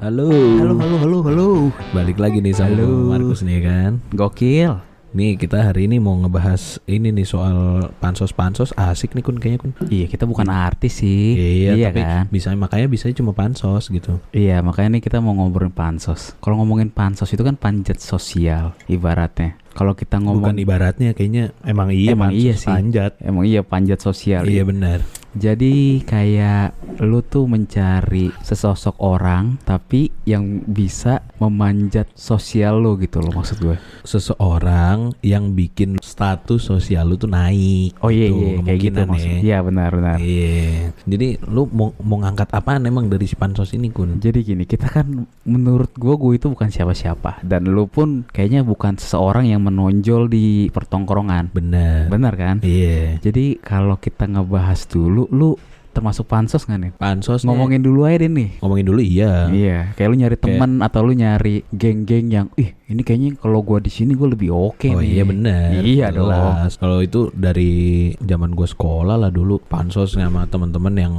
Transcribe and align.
Halo. 0.00 0.32
Halo, 0.32 0.74
halo, 0.80 0.96
halo, 0.96 1.18
halo. 1.28 1.48
Balik 1.92 2.16
lagi 2.16 2.40
nih 2.40 2.56
sama 2.56 2.72
Halo. 2.72 3.12
Markus 3.12 3.44
nih 3.44 3.60
kan. 3.60 4.00
Gokil. 4.16 4.80
Nih 5.12 5.36
kita 5.36 5.60
hari 5.60 5.90
ini 5.90 6.00
mau 6.00 6.16
ngebahas 6.16 6.80
ini 6.88 7.12
nih 7.12 7.28
soal 7.28 7.90
pansos-pansos 8.00 8.72
asik 8.80 9.12
nih 9.12 9.20
kun 9.20 9.36
kayaknya 9.36 9.60
kun. 9.60 9.70
Iya, 9.92 10.08
kita 10.08 10.24
bukan 10.24 10.48
artis 10.48 11.04
sih. 11.04 11.36
Iya, 11.36 11.92
tapi 11.92 12.00
kan? 12.00 12.24
bisa 12.32 12.48
makanya 12.56 12.88
bisa 12.88 13.12
cuma 13.12 13.36
pansos 13.36 13.92
gitu. 13.92 14.16
Iya, 14.32 14.64
makanya 14.64 14.96
nih 14.96 15.02
kita 15.04 15.20
mau 15.20 15.36
ngobrolin 15.36 15.68
pansos. 15.68 16.32
Kalau 16.40 16.56
ngomongin 16.64 16.88
pansos 16.88 17.28
itu 17.28 17.44
kan 17.44 17.60
panjat 17.60 18.00
sosial 18.00 18.72
ibaratnya. 18.88 19.60
Kalau 19.76 19.92
kita 19.92 20.16
ngomong 20.16 20.56
Bukan 20.56 20.64
ibaratnya 20.64 21.12
kayaknya 21.12 21.52
emang 21.60 21.92
iya 21.92 22.16
Emang 22.16 22.32
pansos 22.32 22.40
iya 22.40 22.54
sih. 22.56 22.70
panjat. 22.72 23.12
emang 23.20 23.44
iya 23.44 23.60
panjat 23.60 24.00
sosial. 24.00 24.48
Iya 24.48 24.64
benar. 24.64 25.04
Jadi 25.30 26.02
kayak 26.02 26.98
lu 27.06 27.22
tuh 27.22 27.46
mencari 27.46 28.34
sesosok 28.42 28.98
orang 28.98 29.62
tapi 29.62 30.10
yang 30.26 30.66
bisa 30.66 31.22
memanjat 31.38 32.10
sosial 32.18 32.82
lu 32.82 32.98
gitu 32.98 33.22
loh 33.22 33.30
maksud 33.38 33.62
gue. 33.62 33.76
Seseorang 34.02 35.14
yang 35.22 35.54
bikin 35.54 35.99
status 36.20 36.60
sosial 36.60 37.08
lu 37.08 37.16
tuh 37.16 37.32
naik. 37.32 37.96
Oh 38.04 38.12
iya 38.12 38.28
gitu, 38.28 38.36
iya 38.36 38.52
kayak 38.60 38.78
gitu 38.84 39.00
kemungkinan 39.00 39.08
maksudnya. 39.08 39.40
ya. 39.40 39.40
Iya 39.40 39.58
benar 39.64 39.90
benar. 39.96 40.18
Iya. 40.20 40.68
Jadi 41.08 41.28
lu 41.48 41.62
mau 41.72 41.88
mau 42.04 42.18
ngangkat 42.20 42.48
apaan 42.52 42.84
emang 42.84 43.08
dari 43.08 43.24
si 43.24 43.40
pansos 43.40 43.72
ini 43.72 43.88
kun? 43.88 44.20
Jadi 44.20 44.44
gini, 44.44 44.68
kita 44.68 44.92
kan 44.92 45.24
menurut 45.48 45.96
gue 45.96 46.14
gue 46.20 46.32
itu 46.36 46.46
bukan 46.52 46.68
siapa-siapa 46.68 47.40
dan 47.40 47.64
lu 47.72 47.88
pun 47.88 48.28
kayaknya 48.28 48.60
bukan 48.60 49.00
seseorang 49.00 49.48
yang 49.48 49.64
menonjol 49.64 50.28
di 50.28 50.68
pertongkrongan. 50.68 51.56
Bener. 51.56 52.12
Benar 52.12 52.36
kan? 52.36 52.56
Iya. 52.60 53.16
Jadi 53.24 53.56
kalau 53.64 53.96
kita 53.96 54.28
ngebahas 54.28 54.84
dulu, 54.92 55.24
lu 55.32 55.56
termasuk 55.90 56.24
pansos 56.24 56.62
nggak 56.62 56.78
nih? 56.78 56.92
Pansos 56.94 57.42
Ngomongin 57.42 57.80
dulu 57.80 58.04
aja 58.04 58.20
deh 58.20 58.30
nih. 58.30 58.50
ngomongin 58.58 58.86
dulu 58.86 59.00
iya. 59.00 59.46
Iya, 59.46 59.78
kayak 59.92 60.08
lu 60.08 60.16
nyari 60.16 60.32
Kayak- 60.32 60.44
teman 60.48 60.70
atau 60.80 61.00
lu 61.00 61.12
nyari 61.12 61.54
geng-geng 61.68 62.26
yang, 62.28 62.46
ih 62.54 62.70
ini 62.86 63.00
kayaknya 63.00 63.34
kalau 63.36 63.60
gua 63.60 63.78
di 63.78 63.88
sini 63.88 64.12
gua 64.12 64.28
lebih 64.28 64.50
oke 64.50 64.86
Oh 64.88 64.98
nih. 64.98 65.10
iya 65.12 65.22
bener 65.22 65.70
Iya 65.80 66.06
dong. 66.10 66.30
Jelas. 66.30 66.74
Kalau 66.76 66.98
itu 66.98 67.30
dari 67.30 67.72
zaman 68.16 68.50
gue 68.50 68.64
sekolah 68.64 69.16
lah 69.16 69.28
dulu 69.28 69.58
pansos 69.60 70.12
sama 70.12 70.44
teman-teman 70.44 70.94
yang 70.94 71.14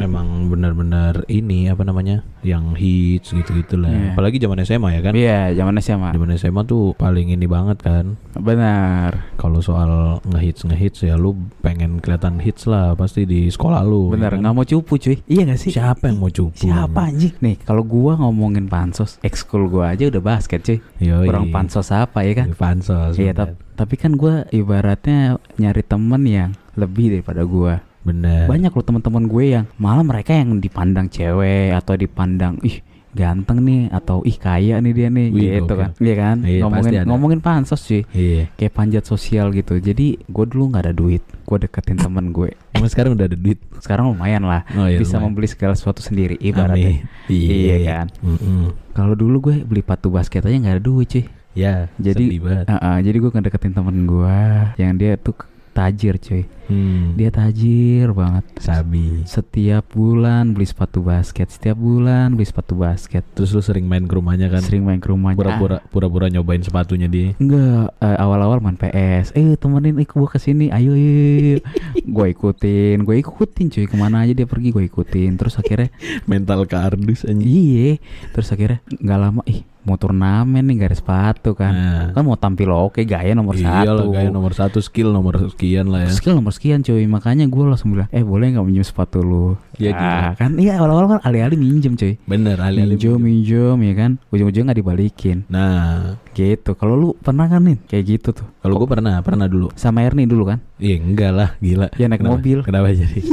emang 0.00 0.48
benar-benar 0.48 1.26
ini 1.28 1.68
apa 1.68 1.84
namanya 1.84 2.24
yang 2.42 2.74
hits 2.74 3.30
gitu-gitu 3.32 3.78
lah. 3.78 3.92
Iya. 3.92 4.10
Apalagi 4.14 4.36
zaman 4.42 4.58
SMA 4.64 4.88
ya 4.98 5.00
kan. 5.00 5.12
Iya, 5.14 5.40
zaman 5.54 5.74
SMA. 5.78 6.10
Zaman 6.14 6.30
SMA 6.38 6.62
tuh 6.66 6.94
paling 6.98 7.30
ini 7.30 7.46
banget 7.46 7.78
kan. 7.82 8.18
Benar. 8.34 9.36
Kalau 9.38 9.62
soal 9.62 10.18
ngehits 10.26 10.66
ngehits 10.66 11.06
ya 11.06 11.14
lu 11.14 11.38
pengen 11.62 12.02
kelihatan 12.02 12.42
hits 12.42 12.66
lah 12.66 12.98
pasti 12.98 13.28
di 13.28 13.46
sekolah 13.46 13.82
lu. 13.86 14.10
Benar, 14.10 14.34
ya 14.34 14.38
kan? 14.38 14.40
nggak 14.42 14.54
mau 14.54 14.66
cupu 14.66 14.94
cuy. 14.98 15.16
Iya 15.28 15.42
gak 15.52 15.60
sih? 15.60 15.72
Siapa 15.74 16.10
yang 16.10 16.18
mau 16.18 16.30
cupu? 16.32 16.66
Siapa 16.66 17.00
anjing? 17.08 17.34
Nih, 17.38 17.56
kalau 17.62 17.86
gua 17.86 18.18
ngomongin 18.18 18.66
pansos, 18.66 19.22
ekskul 19.22 19.70
gua 19.70 19.94
aja 19.94 20.10
udah 20.10 20.22
basket 20.22 20.60
cuy. 20.66 20.78
Yoi. 20.98 21.26
Kurang 21.30 21.54
pansos 21.54 21.94
apa 21.94 22.26
ya 22.26 22.32
kan? 22.34 22.54
Pansos. 22.58 23.14
Iya, 23.18 23.32
tapi 23.78 23.94
kan 23.96 24.18
gua 24.18 24.44
ibaratnya 24.50 25.38
nyari 25.56 25.82
temen 25.86 26.22
yang 26.26 26.50
lebih 26.74 27.14
daripada 27.14 27.46
gua. 27.46 27.91
Bener. 28.02 28.50
Banyak 28.50 28.72
loh 28.74 28.84
teman-teman 28.84 29.24
gue 29.30 29.44
yang 29.58 29.64
malah 29.78 30.02
mereka 30.02 30.34
yang 30.34 30.58
dipandang 30.58 31.06
cewek 31.06 31.70
atau 31.74 31.94
dipandang 31.94 32.58
ih 32.66 32.82
ganteng 33.12 33.60
nih 33.60 33.92
atau 33.92 34.24
ih 34.24 34.40
kaya 34.40 34.80
nih 34.80 34.92
dia 34.96 35.08
nih 35.12 35.28
Wih, 35.28 35.42
gitu 35.60 35.76
gokil. 35.76 35.80
kan. 35.84 35.90
Iya 36.00 36.14
kan? 36.16 36.36
Iya, 36.48 36.60
ngomongin 36.64 36.92
ngomongin 37.04 37.40
pansos 37.44 37.84
sih. 37.84 38.02
Iya. 38.16 38.48
Kayak 38.56 38.72
panjat 38.72 39.04
sosial 39.04 39.52
gitu. 39.52 39.76
Jadi 39.76 40.16
gue 40.16 40.44
dulu 40.48 40.72
nggak 40.72 40.82
ada 40.88 40.94
duit. 40.96 41.20
Gue 41.44 41.60
deketin 41.60 42.00
temen 42.04 42.32
gue. 42.32 42.56
Emang 42.72 42.88
sekarang 42.88 43.12
udah 43.14 43.28
ada 43.28 43.36
duit. 43.36 43.60
Sekarang 43.84 44.08
lumayan 44.10 44.48
lah. 44.48 44.64
Oh 44.72 44.88
iya. 44.88 44.96
bisa 44.96 45.20
lumayan. 45.20 45.28
membeli 45.28 45.48
segala 45.52 45.76
sesuatu 45.76 46.00
sendiri 46.00 46.40
ibaratnya. 46.40 47.04
Amin. 47.04 47.28
Iya. 47.28 47.52
Iya 47.52 47.76
kan? 47.84 48.06
Mm-mm. 48.24 48.64
Kalau 48.96 49.14
dulu 49.14 49.52
gue 49.52 49.56
beli 49.60 49.84
sepatu 49.84 50.08
basket 50.08 50.42
aja 50.48 50.56
nggak 50.56 50.74
ada 50.80 50.82
duit 50.82 51.08
cuy. 51.12 51.24
Ya, 51.52 51.92
Jadi-. 52.00 52.40
Ah, 52.64 52.80
ah, 52.80 52.98
jadi 53.04 53.20
gue 53.20 53.28
ngedeketin 53.28 53.76
temen 53.76 54.08
gue 54.08 54.36
yang 54.80 54.96
dia 54.96 55.20
tuh 55.20 55.36
tajir 55.72 56.20
cuy. 56.20 56.44
Hmm. 56.70 57.18
Dia 57.18 57.28
tajir 57.28 58.14
banget. 58.16 58.44
sabi. 58.62 59.26
Setiap 59.26 59.92
bulan 59.92 60.54
beli 60.54 60.64
sepatu 60.64 61.02
basket, 61.02 61.50
setiap 61.50 61.76
bulan 61.76 62.32
beli 62.32 62.46
sepatu 62.46 62.78
basket. 62.78 63.26
Terus 63.34 63.52
lu 63.52 63.60
sering 63.60 63.84
main 63.84 64.06
ke 64.06 64.14
rumahnya 64.14 64.48
kan? 64.48 64.62
Sering 64.62 64.86
main 64.86 65.02
ke 65.02 65.10
rumahnya. 65.10 65.36
Pura-pura 65.36 65.76
pura-pura 65.90 66.26
nyobain 66.30 66.62
sepatunya 66.62 67.10
dia. 67.10 67.34
Enggak, 67.36 67.92
eh, 67.98 68.16
awal-awal 68.16 68.62
main 68.62 68.78
PS. 68.78 69.34
Eh, 69.36 69.58
temenin 69.58 69.98
ik 70.00 70.14
gua 70.14 70.30
ke 70.30 70.38
sini. 70.38 70.70
Ayo, 70.70 70.94
yuk. 70.94 71.60
gue 72.14 72.26
ikutin, 72.30 73.02
gue 73.02 73.16
ikutin 73.20 73.66
cuy. 73.68 73.84
Ke 73.90 73.96
mana 73.98 74.22
aja 74.24 74.32
dia 74.32 74.46
pergi 74.46 74.70
gue 74.70 74.86
ikutin. 74.86 75.34
Terus 75.36 75.58
akhirnya, 75.58 75.90
Mental 76.30 76.64
kardus 76.64 77.26
anjing. 77.26 77.48
iye. 77.48 77.90
Terus 78.32 78.48
akhirnya 78.54 78.80
nggak 78.86 79.18
lama, 79.18 79.42
ih 79.50 79.71
mau 79.82 79.94
turnamen 79.94 80.62
nih 80.62 80.84
ada 80.84 80.94
sepatu 80.94 81.52
kan. 81.52 81.70
Nah. 81.70 82.06
Kan 82.10 82.22
mau 82.22 82.34
tampil 82.34 82.68
oke, 82.68 83.02
gaya 83.02 83.32
nomor 83.32 83.54
Iya 83.54 83.82
lah, 83.84 83.98
satu. 83.98 84.10
kayak 84.10 84.30
nomor 84.30 84.52
satu 84.52 84.78
skill 84.78 85.08
nomor 85.08 85.34
sekian 85.48 85.86
lah 85.86 86.06
ya. 86.06 86.10
Skill 86.10 86.34
nomor 86.34 86.50
sekian 86.50 86.80
cuy 86.80 87.02
Makanya 87.04 87.44
gue 87.44 87.62
langsung 87.62 87.92
bilang 87.92 88.06
Eh 88.08 88.20
boleh 88.20 88.50
gak 88.50 88.62
minjem 88.62 88.82
sepatu 88.82 89.18
lu 89.18 89.58
Iya, 89.74 89.90
Ah, 89.92 90.30
Kan 90.34 90.54
iya 90.56 90.76
awal-awal 90.76 91.06
kan 91.08 91.20
alih-alih 91.22 91.56
minjem 91.56 91.92
cuy 91.92 92.14
Bener 92.22 92.54
alih-alih. 92.56 92.94
Minjem 92.94 93.18
minjem 93.18 93.76
ya 93.82 93.94
kan 93.96 94.10
Ujung-ujungnya 94.28 94.70
gak 94.70 94.78
dibalikin 94.78 95.38
Nah, 95.48 96.14
Gitu 96.30 96.72
Kalau 96.72 96.94
lu 96.94 97.08
pernah 97.14 97.46
kan 97.46 97.62
nih 97.62 97.78
Kayak 97.84 98.04
gitu 98.08 98.28
tuh 98.34 98.46
kalau 98.58 98.78
gue 98.78 98.86
pernah, 98.88 99.18
pernah 99.20 99.44
dulu. 99.44 99.74
Sama 99.74 100.02
Ernie 100.02 100.24
dulu 100.24 100.46
kan 100.46 100.62
Iya 100.76 100.96
enggak 100.96 101.32
lah, 101.32 101.50
gila. 101.58 101.90
Ya, 101.92 102.06
naik 102.06 102.20
Kenapa- 102.20 102.34
mobil. 102.36 102.58
Kenapa 102.62 102.90
jadi? 102.90 103.20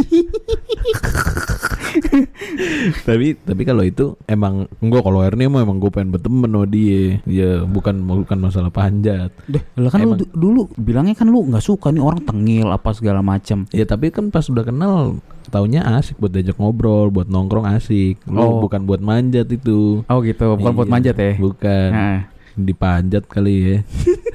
tapi 3.02 3.36
tapi 3.36 3.62
kalau 3.64 3.84
itu 3.84 4.06
emang 4.26 4.54
enggak 4.80 5.02
kalau 5.02 5.20
Ernie 5.20 5.48
mah 5.48 5.62
emang 5.62 5.78
gue 5.78 5.90
pengen 5.90 6.12
berteman 6.12 6.39
sama 6.42 6.64
dia. 6.66 7.20
Ya 7.24 7.62
bukan 7.62 7.96
bukan 8.00 8.38
masalah 8.38 8.70
panjat. 8.70 9.34
Deh 9.46 9.60
lah 9.76 9.90
kan 9.90 10.00
lu 10.00 10.06
Emang. 10.10 10.20
du- 10.20 10.32
dulu 10.32 10.62
Bilangnya 10.74 11.14
kan 11.14 11.26
lu 11.26 11.44
gak 11.46 11.62
suka 11.62 11.90
nih 11.90 12.00
orang 12.00 12.22
tengil 12.22 12.68
Apa 12.68 12.92
segala 12.92 13.20
macam 13.20 13.66
Ya 13.70 13.84
tapi 13.84 14.10
kan 14.10 14.28
pas 14.28 14.46
udah 14.46 14.62
kenal 14.62 15.18
taunya 15.46 15.82
asik 15.82 16.16
buat 16.16 16.30
diajak 16.30 16.56
ngobrol, 16.56 17.10
buat 17.10 17.26
nongkrong 17.26 17.66
asik. 17.72 18.22
Lu 18.24 18.38
Oh. 18.38 18.62
bukan 18.62 18.86
buat 18.86 19.00
manjat 19.00 19.50
itu. 19.50 20.06
Oh 20.06 20.22
gitu 20.22 20.56
Bukan 20.56 20.74
buat 20.74 20.86
Iya, 20.86 20.94
manjat 20.94 21.16
ya 21.16 21.32
Bukan. 21.36 21.90
Nah, 21.90 22.18
Dipanjat 22.64 23.24
kali 23.28 23.54
ya. 23.60 23.78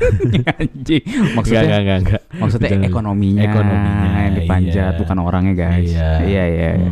Anjing 0.60 1.04
Maksudnya 1.38 1.62
Enggak, 1.64 1.80
enggak, 1.80 1.98
enggak. 2.04 2.22
Maksudnya 2.34 2.68
Bercanda. 2.68 2.88
ekonominya, 2.90 3.42
Ekonominya, 3.46 4.20
yang 4.20 4.34
dipanjat 4.36 4.92
iya. 4.94 5.00
bukan 5.00 5.16
orangnya 5.22 5.54
guys. 5.54 5.92
Iya. 5.94 6.10
iya, 6.26 6.44
iya. 6.50 6.70
iya. 6.82 6.90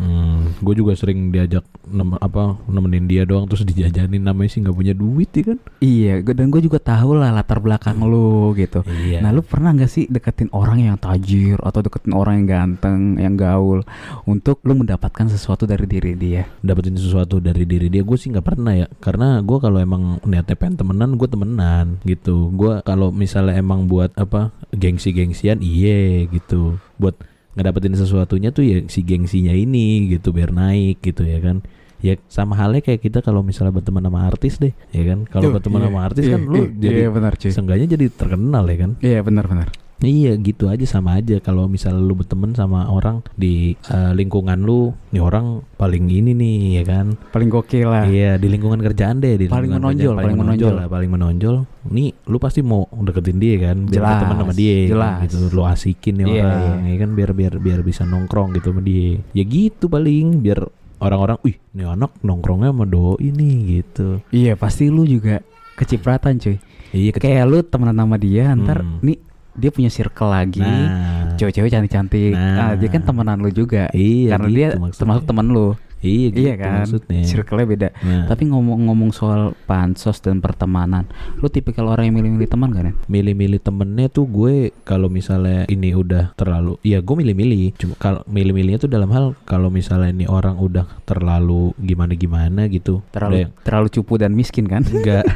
gue 0.62 0.74
juga 0.78 0.94
sering 0.94 1.34
diajak 1.34 1.66
nem 1.90 2.14
apa 2.22 2.54
nemenin 2.70 3.10
dia 3.10 3.26
doang 3.26 3.50
terus 3.50 3.66
dijajanin 3.66 4.22
namanya 4.22 4.54
sih 4.54 4.62
nggak 4.62 4.76
punya 4.78 4.94
duit 4.94 5.30
ya 5.34 5.42
kan. 5.42 5.58
Iya, 5.82 6.14
dan 6.22 6.46
gue 6.54 6.62
juga 6.62 6.78
tahu 6.78 7.18
lah 7.18 7.34
latar 7.34 7.58
belakang 7.58 7.98
lu 8.06 8.54
gitu. 8.54 8.86
Iya. 8.86 9.18
Nah, 9.18 9.34
lu 9.34 9.42
pernah 9.42 9.74
nggak 9.74 9.90
sih 9.90 10.06
deketin 10.06 10.54
orang 10.54 10.86
yang 10.86 10.94
tajir 11.02 11.58
atau 11.58 11.82
deketin 11.82 12.14
orang 12.14 12.42
yang 12.42 12.48
ganteng, 12.48 13.18
yang 13.18 13.34
gaul 13.34 13.82
untuk 14.30 14.62
lu 14.62 14.78
mendapatkan 14.78 15.26
sesuatu 15.26 15.66
dari 15.66 15.86
diri 15.90 16.14
dia? 16.14 16.42
dapetin 16.62 16.94
sesuatu 16.94 17.42
dari 17.42 17.66
diri 17.66 17.90
dia 17.90 18.06
gue 18.06 18.16
sih 18.16 18.30
nggak 18.30 18.46
pernah 18.46 18.72
ya 18.72 18.86
karena 19.02 19.42
gue 19.42 19.58
kalau 19.58 19.78
emang 19.82 20.22
niatnya 20.22 20.54
pengen 20.54 20.78
temenan 20.78 21.18
gue 21.22 21.30
temenan 21.30 22.02
gitu. 22.02 22.50
Gue 22.50 22.82
kalau 22.82 23.14
misalnya 23.14 23.54
emang 23.54 23.86
buat 23.86 24.10
apa 24.18 24.50
gengsi 24.74 25.14
gengsian 25.14 25.62
iye 25.62 26.26
gitu. 26.26 26.82
Buat 26.98 27.22
ngedapetin 27.54 27.94
sesuatunya 27.94 28.50
tuh 28.50 28.66
ya 28.66 28.78
si 28.90 29.06
gengsinya 29.06 29.54
ini 29.54 30.10
gitu 30.10 30.34
biar 30.34 30.50
naik 30.50 30.98
gitu 30.98 31.22
ya 31.22 31.38
kan. 31.38 31.62
Ya 32.02 32.18
sama 32.26 32.58
halnya 32.58 32.82
kayak 32.82 32.98
kita 32.98 33.22
kalau 33.22 33.46
misalnya 33.46 33.78
berteman 33.78 34.02
sama 34.02 34.26
artis 34.26 34.58
deh 34.58 34.74
ya 34.90 35.02
kan. 35.06 35.22
Kalau 35.30 35.54
berteman 35.54 35.86
iya, 35.86 35.86
sama 35.86 36.00
artis 36.02 36.24
iya, 36.26 36.34
kan 36.34 36.40
lu 36.42 36.58
iya, 36.58 36.66
jadi 36.74 36.98
iya, 37.06 37.10
benar 37.14 37.32
cuy. 37.38 37.50
seenggaknya 37.54 37.86
jadi 37.94 38.04
terkenal 38.10 38.64
ya 38.66 38.76
kan. 38.82 38.90
Iya, 38.98 39.20
benar-benar. 39.22 39.68
Iya 40.02 40.34
gitu 40.34 40.66
aja 40.66 40.82
sama 40.82 41.14
aja 41.14 41.38
kalau 41.38 41.64
misalnya 41.64 42.02
lu 42.02 42.12
berteman 42.12 42.50
sama 42.52 42.84
orang 42.84 43.22
di 43.32 43.78
eh, 43.78 44.12
lingkungan 44.12 44.58
lu, 44.58 44.90
nih 45.08 45.18
orang 45.18 45.62
paling 45.72 46.04
ini 46.06 46.34
nih 46.34 46.56
ya 46.74 46.84
kan. 46.84 47.06
Paling 47.30 47.46
gokil 47.46 47.86
lah. 47.86 48.04
Iya 48.04 48.34
di 48.34 48.46
lingkungan 48.46 48.82
kerjaan 48.82 49.18
deh 49.18 49.34
di 49.36 49.46
Paling 49.46 49.70
lingkungan 49.70 49.78
menonjol, 49.88 50.02
kerjaan, 50.10 50.18
paling 50.20 50.36
menonjol. 50.36 50.72
lah, 50.74 50.86
paling 50.86 51.10
menonjol. 51.10 51.56
Nih 51.88 52.08
lu 52.24 52.36
pasti 52.36 52.60
mau 52.60 52.82
deketin 52.92 53.38
dia 53.38 53.56
kan, 53.62 53.76
biar 53.84 53.94
Jelas, 53.96 54.18
teman 54.18 54.36
sama 54.36 54.52
dia, 54.52 54.76
jelas. 54.84 55.16
gitu. 55.22 55.36
Lu 55.48 55.62
asikin 55.62 56.14
nih 56.16 56.24
Iya, 56.28 56.42
orang, 56.42 56.82
ya 56.84 56.96
kan 56.98 57.10
biar 57.14 57.30
biar 57.30 57.52
biar 57.56 57.80
bisa 57.80 58.02
nongkrong 58.02 58.52
gitu 58.52 58.68
sama 58.68 58.82
dia. 58.82 59.22
Ya 59.30 59.44
gitu 59.44 59.86
paling 59.86 60.42
biar 60.42 60.66
orang-orang, 60.98 61.38
wih 61.40 61.62
nih 61.72 61.86
anak 61.88 62.10
nongkrongnya 62.20 62.70
sama 62.70 62.84
doi 62.84 63.28
nih 63.28 63.54
gitu. 63.76 64.18
Iya, 64.28 64.54
pasti 64.54 64.86
lu 64.86 65.02
juga 65.02 65.46
kecipratan 65.72 66.36
cuy. 66.36 66.58
Iya 66.90 67.14
Kayak 67.14 67.44
lu 67.46 67.58
temenan 67.62 67.96
sama 67.96 68.16
dia, 68.16 68.50
ntar 68.52 68.82
Hmm. 68.82 68.98
nih 69.00 69.16
dia 69.54 69.68
punya 69.68 69.88
circle 69.88 70.28
lagi. 70.28 70.60
Nah, 70.60 71.32
Cewek-cewek 71.34 71.70
cantik-cantik. 71.70 72.32
Nah. 72.32 72.54
Nah, 72.54 72.72
dia 72.74 72.88
kan 72.88 73.02
temenan 73.02 73.38
lu 73.38 73.50
juga. 73.50 73.88
iya 73.90 74.32
Karena 74.32 74.46
gitu 74.46 74.54
dia 74.54 74.68
maksudnya. 74.74 74.98
termasuk 74.98 75.24
teman 75.24 75.46
lu. 75.46 75.68
Iya 76.02 76.28
gitu 76.28 76.42
iya 76.42 76.54
kan? 76.56 76.82
maksudnya. 76.82 77.22
Circle-nya 77.22 77.66
beda. 77.68 77.88
Nah, 77.96 78.26
Tapi 78.26 78.42
ngomong-ngomong 78.44 79.10
soal 79.10 79.54
pansos 79.62 80.18
dan 80.18 80.38
pertemanan, 80.38 81.06
lu 81.36 81.46
tipikal 81.46 81.86
orang 81.86 82.10
yang 82.10 82.16
milih-milih 82.16 82.48
teman 82.48 82.70
kan? 82.70 82.84
Nen? 82.84 82.96
milih-milih 83.04 83.60
temennya 83.60 84.08
tuh 84.08 84.26
gue 84.26 84.54
kalau 84.82 85.06
misalnya 85.06 85.62
ini 85.68 85.92
udah 85.92 86.34
terlalu 86.34 86.74
ya 86.82 86.98
gue 86.98 87.14
milih-milih 87.14 87.76
cuma 87.76 87.94
kalau 87.96 88.26
milih-milihnya 88.26 88.80
tuh 88.80 88.88
dalam 88.88 89.10
hal 89.10 89.38
kalau 89.44 89.68
misalnya 89.68 90.10
ini 90.10 90.26
orang 90.26 90.56
udah 90.56 90.90
terlalu 91.02 91.70
gimana 91.78 92.12
gimana 92.12 92.66
gitu 92.66 92.98
Udah 93.00 93.10
Terlalu 93.12 93.36
yang- 93.38 93.52
terlalu 93.62 93.88
cupu 93.92 94.12
dan 94.16 94.32
miskin 94.32 94.66
kan? 94.66 94.82
enggak 94.82 95.22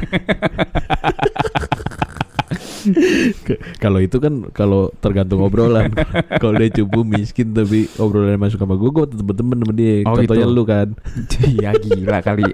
kalau 3.77 3.99
itu 3.99 4.17
kan 4.17 4.47
kalau 4.51 4.89
tergantung 4.97 5.41
obrolan 5.41 5.91
kalau 6.41 6.55
dia 6.55 6.69
cupu 6.71 7.01
miskin 7.01 7.51
tapi 7.51 7.87
obrolannya 7.95 8.37
masuk 8.37 8.59
sama 8.59 8.75
gue 8.75 8.89
gue 8.89 9.05
tetep 9.09 9.25
berteman 9.25 9.57
sama 9.59 9.73
dia 9.73 9.95
Oh, 10.03 10.15
contohnya 10.15 10.45
gitu. 10.45 10.55
lu 10.55 10.63
kan 10.63 10.87
Iya 11.57 11.71
gila 11.75 12.19
kali. 12.21 12.51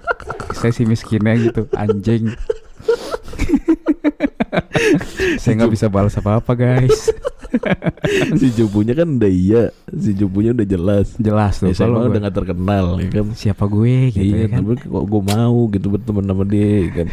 Saya 0.53 0.71
sih 0.71 0.85
miskinnya 0.85 1.33
gitu, 1.35 1.65
anjing. 1.73 2.31
Saya 5.37 5.53
nggak 5.57 5.73
bisa 5.73 5.87
balas 5.87 6.15
apa-apa 6.15 6.53
guys. 6.53 7.09
si 8.41 8.49
cupunya 8.49 8.97
kan 8.97 9.05
udah 9.05 9.29
iya 9.29 9.69
si 9.93 10.17
cupunya 10.17 10.57
udah 10.57 10.65
jelas 10.65 11.13
Jelas 11.21 11.61
tuh. 11.61 11.69
ya, 11.69 11.85
saya 11.85 11.93
udah 11.93 12.17
gak 12.25 12.33
terkenal 12.33 12.97
ya 12.97 13.09
kan 13.13 13.29
siapa 13.37 13.69
gue 13.69 14.09
gitu 14.09 14.25
iya, 14.25 14.49
ya 14.49 14.57
kan. 14.57 14.65
tapi 14.65 14.73
kok 14.81 15.05
gue 15.05 15.21
mau 15.21 15.57
gitu 15.69 15.87
berteman 15.93 16.25
sama 16.25 16.43
dia 16.49 16.73
kan. 16.89 17.07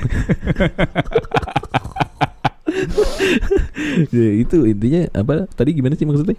ya, 4.15 4.29
itu 4.37 4.56
intinya 4.65 5.00
apa? 5.12 5.47
Tadi 5.50 5.71
gimana 5.73 5.94
sih 5.94 6.05
maksudnya? 6.05 6.37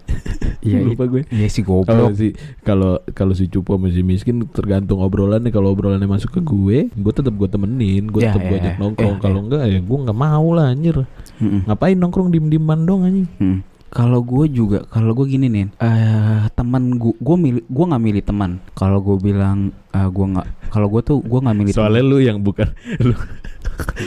Iya, 0.61 0.83
lupa 0.87 1.05
gue. 1.07 1.23
Iya 1.27 1.47
si 1.47 1.61
Kalau 1.61 1.83
goblok. 1.83 2.13
si 2.15 2.27
kalau 2.61 2.99
kalau 3.11 3.33
si 3.33 3.45
cupu 3.47 3.75
sama 3.75 3.87
si 3.89 4.01
miskin 4.01 4.45
tergantung 4.47 5.01
obrolannya. 5.01 5.49
Kalau 5.49 5.71
obrolannya 5.71 6.07
masuk 6.07 6.37
ke 6.37 6.41
gue, 6.41 6.77
gue 6.89 7.13
tetap 7.13 7.33
gue 7.33 7.49
temenin, 7.49 8.07
gue 8.07 8.21
Ya, 8.21 8.31
tetap 8.31 8.43
gue 8.45 8.57
ya, 8.57 8.61
ajak 8.61 8.73
ya. 8.73 8.79
nongkrong. 8.79 9.15
Ya, 9.17 9.21
Kalau 9.21 9.37
ya. 9.37 9.43
enggak 9.43 9.63
ya 9.67 9.79
gue 9.79 9.97
nggak 10.01 10.17
mau 10.17 10.47
lah 10.53 10.65
anjir. 10.71 10.95
Mm-mm. 11.41 11.61
Ngapain 11.65 11.97
nongkrong 11.97 12.29
diem-dieman 12.29 12.79
dong 12.85 13.01
anjing? 13.03 13.27
Mm. 13.37 13.59
Kalau 13.91 14.23
gue 14.23 14.47
juga, 14.47 14.87
kalau 14.87 15.11
gue 15.11 15.27
gini 15.27 15.51
nih, 15.51 15.67
eh 15.83 16.40
teman 16.71 16.95
gue, 16.95 17.11
gue 17.13 17.35
milih, 17.37 17.63
gue 17.67 17.85
nggak 17.85 17.99
milih 18.01 18.23
teman. 18.23 18.51
Kalau 18.71 19.03
gue 19.03 19.19
bilang, 19.19 19.59
eh, 19.91 20.07
gue 20.07 20.25
nggak, 20.25 20.47
kalau 20.71 20.87
gue 20.87 21.01
tuh 21.03 21.19
gue 21.19 21.39
nggak 21.41 21.57
milih. 21.57 21.73
Soalnya 21.75 21.99
lu 21.99 22.17
yang 22.17 22.39
bukan 22.39 22.71
lu 23.03 23.11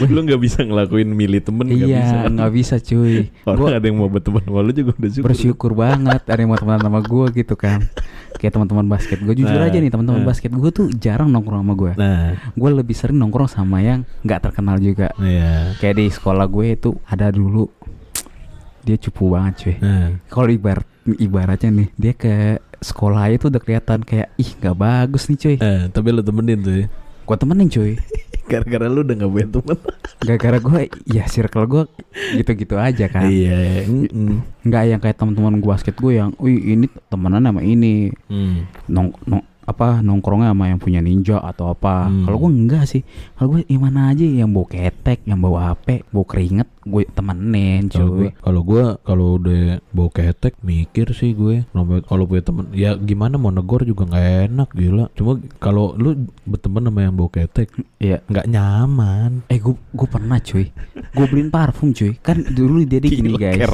lu 0.07 0.19
nggak 0.25 0.41
bisa 0.41 0.65
ngelakuin 0.65 1.05
milih 1.07 1.45
temen 1.45 1.61
teman. 1.61 1.77
nggak 1.77 1.93
bisa. 1.93 2.15
Iya, 2.17 2.33
nggak 2.33 2.53
bisa 2.53 2.75
cuy. 2.81 3.17
Orang 3.45 3.59
Gue 3.61 3.69
ada 3.71 3.85
yang 3.85 3.99
mau 4.01 4.09
berteman 4.09 4.41
sama 4.41 4.61
lu 4.61 4.73
juga 4.73 4.93
udah 4.97 5.11
syukur. 5.13 5.29
bersyukur 5.29 5.73
banget 5.77 6.23
ada 6.25 6.41
yang 6.41 6.49
mau 6.49 6.57
teman 6.57 6.81
sama 6.81 7.01
gue 7.01 7.25
gitu 7.37 7.55
kan. 7.55 7.81
Kayak 8.35 8.53
teman-teman 8.57 8.87
basket. 8.89 9.19
Gue 9.21 9.35
jujur 9.35 9.53
Nah, 9.55 9.69
aja 9.69 9.77
nih, 9.77 9.93
teman-teman 9.93 10.25
nah. 10.25 10.29
basket 10.29 10.51
gue 10.51 10.71
tuh 10.73 10.89
jarang 10.97 11.29
nongkrong 11.29 11.61
sama 11.61 11.75
gue. 11.77 11.93
Nah, 11.95 12.33
Gue 12.57 12.71
lebih 12.73 12.97
sering 12.97 13.21
nongkrong 13.21 13.47
sama 13.47 13.79
yang 13.79 14.09
nggak 14.25 14.41
terkenal 14.43 14.81
juga. 14.81 15.13
iya. 15.21 15.77
Kayak 15.77 16.01
di 16.01 16.07
sekolah 16.09 16.49
gue 16.49 16.65
itu 16.73 16.97
ada 17.05 17.29
dulu 17.29 17.69
dia 18.81 18.97
cupu 18.97 19.33
banget 19.33 19.53
cuy. 19.61 19.77
Nah, 19.81 20.17
kalau 20.29 20.49
ibarat 20.49 20.85
ibaratnya 21.07 21.71
nih 21.71 21.89
dia 21.95 22.13
ke 22.13 22.33
sekolah 22.79 23.29
itu 23.29 23.49
udah 23.49 23.61
kelihatan 23.61 24.01
kayak 24.01 24.33
ih 24.37 24.51
nggak 24.57 24.77
bagus 24.77 25.29
nih 25.29 25.39
cuy 25.39 25.57
eh, 25.57 25.83
tapi 25.89 26.09
lu 26.11 26.21
temenin 26.21 26.59
tuh 26.61 26.75
ya. 26.75 26.87
gua 27.25 27.37
temenin 27.37 27.69
cuy 27.69 27.97
Gara-gara 28.45 28.93
lu 28.93 29.01
udah 29.01 29.17
gak 29.17 29.31
punya 29.33 29.49
temen 29.49 29.77
gara-gara 30.21 30.59
gue 30.61 30.81
ya 31.09 31.25
circle 31.25 31.65
gue 31.65 31.83
gitu-gitu 32.37 32.77
aja 32.77 33.09
kan 33.09 33.25
Iya 33.25 33.89
mm-mm. 33.89 34.45
nggak 34.61 34.83
yang 34.85 35.01
kayak 35.01 35.17
teman-teman 35.17 35.57
gue 35.57 35.65
basket 35.65 35.97
gue 35.97 36.21
yang 36.21 36.37
wih 36.37 36.61
ini 36.77 36.87
temenan 37.09 37.41
sama 37.41 37.65
ini 37.65 38.13
Hmm. 38.29 38.69
nong 38.85 39.17
nong 39.25 39.41
apa 39.65 40.05
nongkrongnya 40.05 40.53
sama 40.53 40.65
yang 40.69 40.81
punya 40.81 41.01
ninja 41.01 41.41
atau 41.41 41.73
apa. 41.73 42.09
Hmm. 42.09 42.29
kalau 42.29 42.37
gue 42.45 42.51
enggak 42.53 42.85
sih. 42.89 43.03
Kalau 43.35 43.57
gue 43.57 43.61
gimana 43.67 44.13
aja 44.13 44.25
yang 44.25 44.53
bawa 44.53 44.67
ketek 44.69 45.25
yang 45.25 45.41
bawa 45.41 45.75
hp 45.75 46.05
bawa 46.13 46.27
keringet 46.29 46.69
gue 46.85 47.03
temenin 47.17 47.89
cuy. 47.89 48.29
kalau 48.45 48.61
gua 48.61 49.01
kalau 49.01 49.41
udah 49.41 49.81
bau 49.89 50.13
ketek 50.13 50.61
mikir 50.61 51.17
sih 51.17 51.33
gue 51.33 51.65
Kalau- 51.73 52.29
punya 52.29 52.45
temen 52.45 52.65
ya 52.77 52.97
gimana 52.97 53.41
mau 53.41 53.49
negor 53.53 53.89
juga 53.89 54.05
nggak 54.09 54.53
enak 54.53 54.69
gila. 54.73 55.05
Cuma 55.17 55.41
kalau 55.61 55.97
lu 55.97 56.29
berteman 56.45 56.89
sama 56.89 57.01
yang 57.05 57.15
bau 57.17 57.33
ketek 57.33 57.73
iya. 58.01 58.21
nggak 58.29 58.49
nyaman. 58.49 59.49
Eh 59.49 59.61
gue 59.61 59.77
gue 59.77 60.09
pernah 60.09 60.37
cuy. 60.41 60.69
Gue 61.17 61.27
beliin 61.29 61.49
parfum 61.49 61.97
cuy. 61.97 62.17
Kan 62.21 62.45
dulu 62.53 62.85
dia 62.85 63.01
gini 63.01 63.33
guys. 63.37 63.65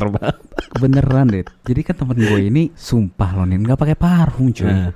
beneran 0.80 1.26
deh 1.28 1.44
jadi 1.66 1.80
kan 1.82 1.94
temen 2.04 2.18
gue 2.20 2.40
ini 2.40 2.62
sumpah 2.76 3.36
loh 3.36 3.46
nih 3.48 3.58
nggak 3.60 3.78
pakai 3.78 3.96
parfum 3.98 4.54
cuy. 4.54 4.68
Nah, 4.70 4.90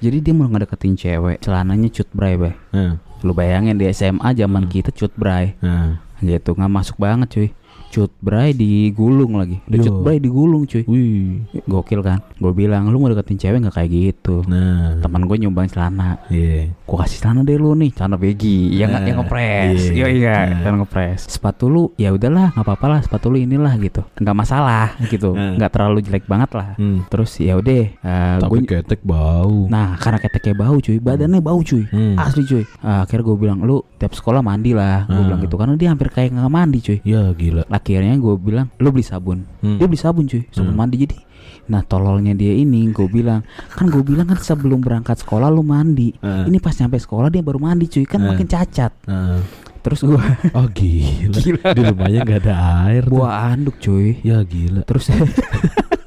jadi 0.00 0.18
dia 0.24 0.32
mau 0.32 0.48
ngedeketin 0.48 0.96
cewek 0.96 1.44
celananya 1.44 1.88
cut 1.92 2.08
bray 2.16 2.34
bay. 2.40 2.56
Nah, 2.72 2.96
lu 3.20 3.36
bayangin 3.36 3.76
di 3.76 3.84
SMA 3.92 4.32
zaman 4.32 4.64
kita 4.66 4.90
cut 4.90 5.12
bray. 5.14 5.54
Nah. 5.60 6.00
gitu 6.20 6.52
nggak 6.52 6.68
masuk 6.68 7.00
banget 7.00 7.28
cuy 7.32 7.48
cut 7.90 8.14
bray 8.16 8.54
digulung 8.54 9.34
lagi 9.34 9.58
udah 9.64 9.78
cut 9.80 9.96
bray 10.00 10.16
digulung 10.16 10.62
cuy 10.62 10.86
Wih. 10.86 11.42
gokil 11.64 12.00
kan 12.00 12.22
gue 12.32 12.52
bilang 12.52 12.86
lu 12.86 12.96
mau 12.96 13.08
deketin 13.08 13.36
cewek 13.36 13.58
nggak 13.60 13.76
kayak 13.76 13.90
gitu 13.90 14.46
Nah, 14.46 14.96
teman 14.98 15.24
gue 15.24 15.36
nyumbang 15.36 15.66
celana 15.66 16.22
iya. 16.26 16.70
gue 16.70 16.96
kasih 16.96 17.18
celana 17.18 17.42
deh 17.42 17.54
lu 17.54 17.74
nih 17.74 17.90
celana 17.90 18.14
begi 18.14 18.72
yang 18.72 18.90
Nah, 18.90 19.02
yang 19.02 19.18
ngepres 19.18 19.90
iya. 19.90 19.92
iya 19.92 20.06
iya 20.08 20.36
Nah. 20.46 20.58
celana 20.62 20.76
ngepres 20.80 21.20
sepatu 21.26 21.66
lu 21.66 21.90
ya 21.94 22.10
udahlah 22.10 22.50
nggak 22.50 22.62
apa-apa 22.62 22.86
lah 22.88 23.00
sepatu 23.00 23.26
lu 23.26 23.36
inilah 23.36 23.74
gitu 23.76 24.06
nggak 24.14 24.36
masalah 24.36 24.94
gitu 25.04 25.32
Nah. 25.32 25.54
nggak 25.56 25.70
terlalu 25.70 25.98
jelek 26.00 26.24
banget 26.24 26.50
lah 26.52 26.68
Hmm. 26.74 27.02
terus 27.06 27.34
ya 27.36 27.54
udah 27.54 27.82
eh, 27.90 28.36
Tapi 28.38 28.50
gue 28.56 28.60
ketek 28.78 29.02
bau. 29.02 29.66
nah 29.66 29.96
karena 29.96 30.18
keteknya 30.18 30.54
bau 30.56 30.76
cuy 30.76 30.96
badannya 30.96 31.40
bau 31.40 31.58
cuy 31.60 31.84
Hmm. 31.86 32.14
asli 32.14 32.42
cuy 32.44 32.62
Ah, 32.80 33.02
akhirnya 33.02 33.26
gue 33.26 33.36
bilang 33.36 33.60
lu 33.60 33.82
tiap 33.96 34.12
sekolah 34.12 34.40
mandi 34.40 34.70
lah 34.70 35.04
gue 35.04 35.16
Ah. 35.16 35.26
bilang 35.26 35.40
gitu 35.40 35.56
karena 35.56 35.74
dia 35.74 35.88
hampir 35.88 36.08
kayak 36.08 36.30
nggak 36.32 36.48
mandi 36.48 36.78
cuy 36.78 36.98
Ya 37.02 37.32
gila. 37.32 37.64
Akhirnya 37.80 38.14
gue 38.14 38.34
bilang 38.36 38.68
lu 38.76 38.88
beli 38.88 39.02
sabun 39.02 39.48
Hmm. 39.58 39.76
dia 39.76 39.86
beli 39.86 39.96
sabun 39.96 40.24
cuy 40.24 40.44
sabun 40.48 40.70
Hmm. 40.70 40.78
mandi 40.78 40.96
jadi 41.00 41.16
nah 41.62 41.80
tololnya 41.80 42.32
dia 42.32 42.52
ini 42.52 42.90
gue 42.90 43.06
bilang 43.06 43.40
kan 43.70 43.86
gue 43.86 44.00
bilang 44.00 44.26
kan 44.26 44.36
sebelum 44.36 44.78
berangkat 44.78 45.16
sekolah 45.16 45.48
lu 45.48 45.62
mandi 45.62 46.12
Ah. 46.18 46.42
ini 46.42 46.58
pas 46.58 46.74
nyampe 46.74 46.96
sekolah 46.96 47.28
dia 47.28 47.40
baru 47.40 47.58
mandi 47.58 47.86
cuy 47.86 48.04
kan 48.04 48.20
Ah. 48.20 48.26
makin 48.28 48.44
cacat 48.44 48.92
Nah. 49.04 49.40
terus 49.80 50.02
gue 50.02 50.12
Oh 50.52 50.66
gila. 50.68 51.32
Gila. 51.32 51.66
Di 51.72 51.82
rumahnya 51.82 52.20
nggak 52.20 52.40
ada 52.42 52.54
air. 52.84 53.02
tuh. 53.02 53.16
buah 53.16 53.32
anduk 53.50 53.76
cuy 53.78 54.20
Ya 54.20 54.42
gila. 54.42 54.82
terus 54.82 55.08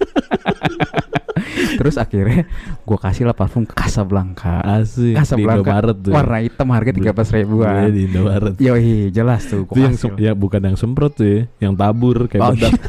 terus 1.83 1.99
akhirnya 1.99 2.47
gue 2.79 2.97
kasih 2.97 3.23
lah 3.23 3.35
parfum 3.35 3.61
ke 3.61 3.75
Casablanca 3.75 4.63
Asik. 4.63 5.11
Di 5.11 5.19
Casablanca 5.19 5.59
Indomaret 5.59 5.97
tuh. 5.99 6.11
warna 6.11 6.37
hitam 6.39 6.67
harga 6.69 6.91
tiga 6.91 7.11
belas 7.11 7.29
ribuan 7.29 7.91
di 7.91 8.07
Indomaret. 8.07 8.55
Yoi 8.57 8.95
jelas 9.09 9.43
tuh 9.43 9.67
Itu 9.67 9.77
yang 9.77 9.93
ya 10.15 10.31
bukan 10.33 10.63
yang 10.63 10.75
semprot 10.75 11.13
tuh 11.13 11.27
ya, 11.27 11.41
yang 11.59 11.75
tabur 11.75 12.25
kayak 12.25 12.39
Oh, 12.41 12.51
bedak. 12.53 12.71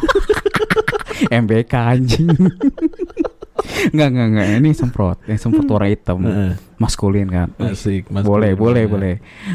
MBK 1.35 1.73
anjing 1.75 2.31
Enggak 3.87 4.09
enggak 4.11 4.27
enggak 4.29 4.47
ini 4.57 4.71
semprot 4.73 5.19
yang 5.25 5.37
semprot 5.37 5.67
warna 5.69 5.87
hitam 5.87 6.19
maskulin 6.77 7.27
kan 7.27 7.49
Asik, 7.57 8.07
Mas. 8.09 8.23
boleh 8.23 8.53
boleh 8.53 8.83
Nah. 8.83 8.91
boleh 8.91 9.15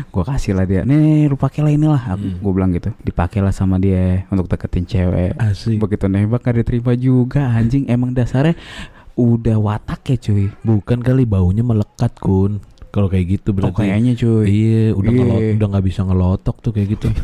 gua 0.09 0.23
kasih 0.25 0.53
lah 0.53 0.63
dia 0.63 0.81
nih 0.81 1.27
lu 1.27 1.35
pakai 1.35 1.61
lah 1.61 1.69
inilah 1.69 1.99
aku 2.09 2.25
Hmm. 2.25 2.39
gua 2.39 2.51
bilang 2.53 2.71
gitu 2.71 2.89
dipakai 2.99 3.39
lah 3.39 3.51
sama 3.51 3.75
dia 3.75 4.23
untuk 4.27 4.47
deketin 4.47 4.85
cewek 4.85 5.35
Asik. 5.35 5.77
begitu 5.77 6.05
nembak 6.05 6.41
gak 6.41 6.57
diterima 6.57 6.93
juga 6.95 7.43
anjing 7.49 7.85
emang 7.85 8.11
dasarnya 8.11 8.55
udah 9.19 9.57
watak 9.57 10.01
ya 10.07 10.17
cuy 10.21 10.47
Bukan 10.61 10.99
kali 10.99 11.23
baunya 11.23 11.59
melekat 11.61 12.15
kun. 12.17 12.63
Kalau 12.89 13.05
kayak 13.05 13.37
gitu 13.37 13.51
oh 13.51 13.55
berarti. 13.59 13.77
kayaknya 13.77 14.13
cuy 14.15 14.45
Iya, 14.45 14.83
udah 14.91 15.11
Iya. 15.11 15.19
ngelot, 15.19 15.41
udah 15.53 15.67
nggak 15.69 15.85
bisa 15.85 16.01
ngelotok 16.01 16.55
tuh 16.59 16.71
kayak 16.71 16.87
gitu. 16.91 17.07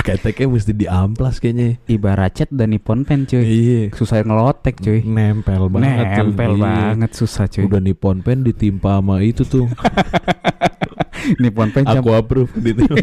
Keteknya 0.00 0.46
mesti 0.48 0.72
diamplas 0.72 1.36
kayaknya. 1.38 1.76
ibarat 1.86 2.32
cat 2.32 2.48
dan 2.48 2.70
nippon 2.70 3.02
pen 3.02 3.24
cuy 3.24 3.42
Iya. 3.42 3.80
susah 3.90 4.22
ngelotek 4.22 4.78
cuy 4.78 5.02
Nempel 5.02 5.66
banget 5.66 5.90
tuh. 6.06 6.24
nempel 6.24 6.52
Iya. 6.52 6.62
banget 6.62 7.10
susah 7.12 7.44
cuy 7.46 7.64
Udah 7.64 7.80
nippon 7.80 8.20
pen 8.20 8.40
ditimpa 8.40 8.96
sama 8.96 9.18
itu 9.20 9.42
tuh. 9.42 9.66
nippon 11.36 11.68
pen 11.70 11.82
Aku 11.82 11.94
campur 12.00 12.14
approve 12.16 12.50
ditimpa 12.54 12.96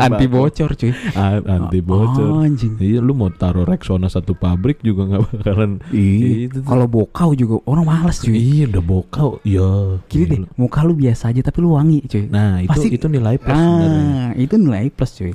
anti 0.00 0.24
aku. 0.24 0.32
bocor 0.32 0.70
cuy 0.72 0.92
A- 1.12 1.44
anti 1.44 1.78
bocor. 1.80 2.28
Oh, 2.30 2.40
anjing 2.40 2.74
Iya, 2.76 2.98
lu 2.98 3.12
mau 3.12 3.28
taruh 3.28 3.62
Rexona 3.62 4.06
satu 4.06 4.32
pabrik 4.32 4.80
juga 4.80 5.06
nggak 5.06 5.22
bakalan. 5.32 5.72
Iya. 5.88 6.50
Kalau 6.60 6.86
bokau 6.86 7.30
juga 7.32 7.60
orang 7.64 7.84
males 7.84 8.18
cuy. 8.18 8.34
Iya, 8.34 8.64
udah 8.68 8.82
bokau. 8.82 9.30
Iya. 9.42 9.98
Gini 10.06 10.24
deh, 10.26 10.40
muka 10.54 10.82
lu 10.82 10.94
biasa 10.94 11.28
aja 11.28 11.40
tapi 11.40 11.58
lu 11.58 11.72
wangi 11.72 12.04
cuy. 12.04 12.24
Nah, 12.26 12.58
itu 12.58 12.70
Pasti- 12.70 12.92
itu 12.92 13.06
nilai 13.06 13.36
plus 13.36 13.54
sebenarnya. 13.54 14.02
ah, 14.04 14.30
itu 14.34 14.54
nilai 14.54 14.86
plus 14.88 15.10
cuy. 15.14 15.32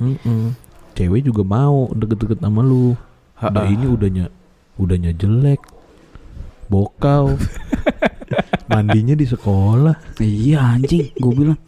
Cewek 0.92 1.20
juga 1.22 1.42
mau 1.42 1.90
deket-deket 1.90 2.38
sama 2.38 2.60
lu. 2.60 2.94
Udah 3.36 3.64
ini 3.64 3.84
udahnya 3.84 4.24
udahnya 4.74 5.10
jelek. 5.12 5.60
Bokau. 6.66 7.34
Mandinya 8.64 9.12
di 9.12 9.24
sekolah. 9.24 10.16
Iya 10.16 10.74
anjing, 10.74 11.12
gue 11.12 11.32
bilang 11.32 11.60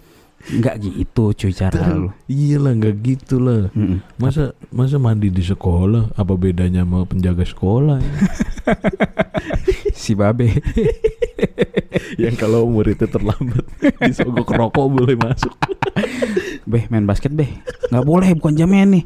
nggak 0.47 0.76
gitu 0.79 1.35
cuy 1.35 1.53
cara 1.53 1.91
lu. 1.91 2.15
Iya 2.31 2.62
lah 2.62 2.73
nggak 2.79 2.97
gitu 3.03 3.43
lah. 3.43 3.67
Mm-mm. 3.75 3.99
Masa 4.19 4.55
masa 4.71 4.97
mandi 5.03 5.31
di 5.31 5.43
sekolah 5.43 6.15
apa 6.15 6.33
bedanya 6.38 6.87
sama 6.87 7.03
penjaga 7.03 7.43
sekolah? 7.43 7.99
ya? 7.99 8.12
Si 9.97 10.15
babe. 10.15 10.50
yang 12.23 12.35
kalau 12.35 12.67
muridnya 12.67 13.05
terlambat 13.05 13.65
disogok 14.03 14.49
rokok 14.49 14.87
boleh 14.88 15.15
masuk. 15.15 15.53
Beh 16.67 16.85
main 16.88 17.03
basket 17.03 17.31
beh 17.31 17.47
nggak 17.87 18.03
boleh 18.03 18.35
bukan 18.35 18.53
jamnya 18.53 18.83
nih 18.85 19.05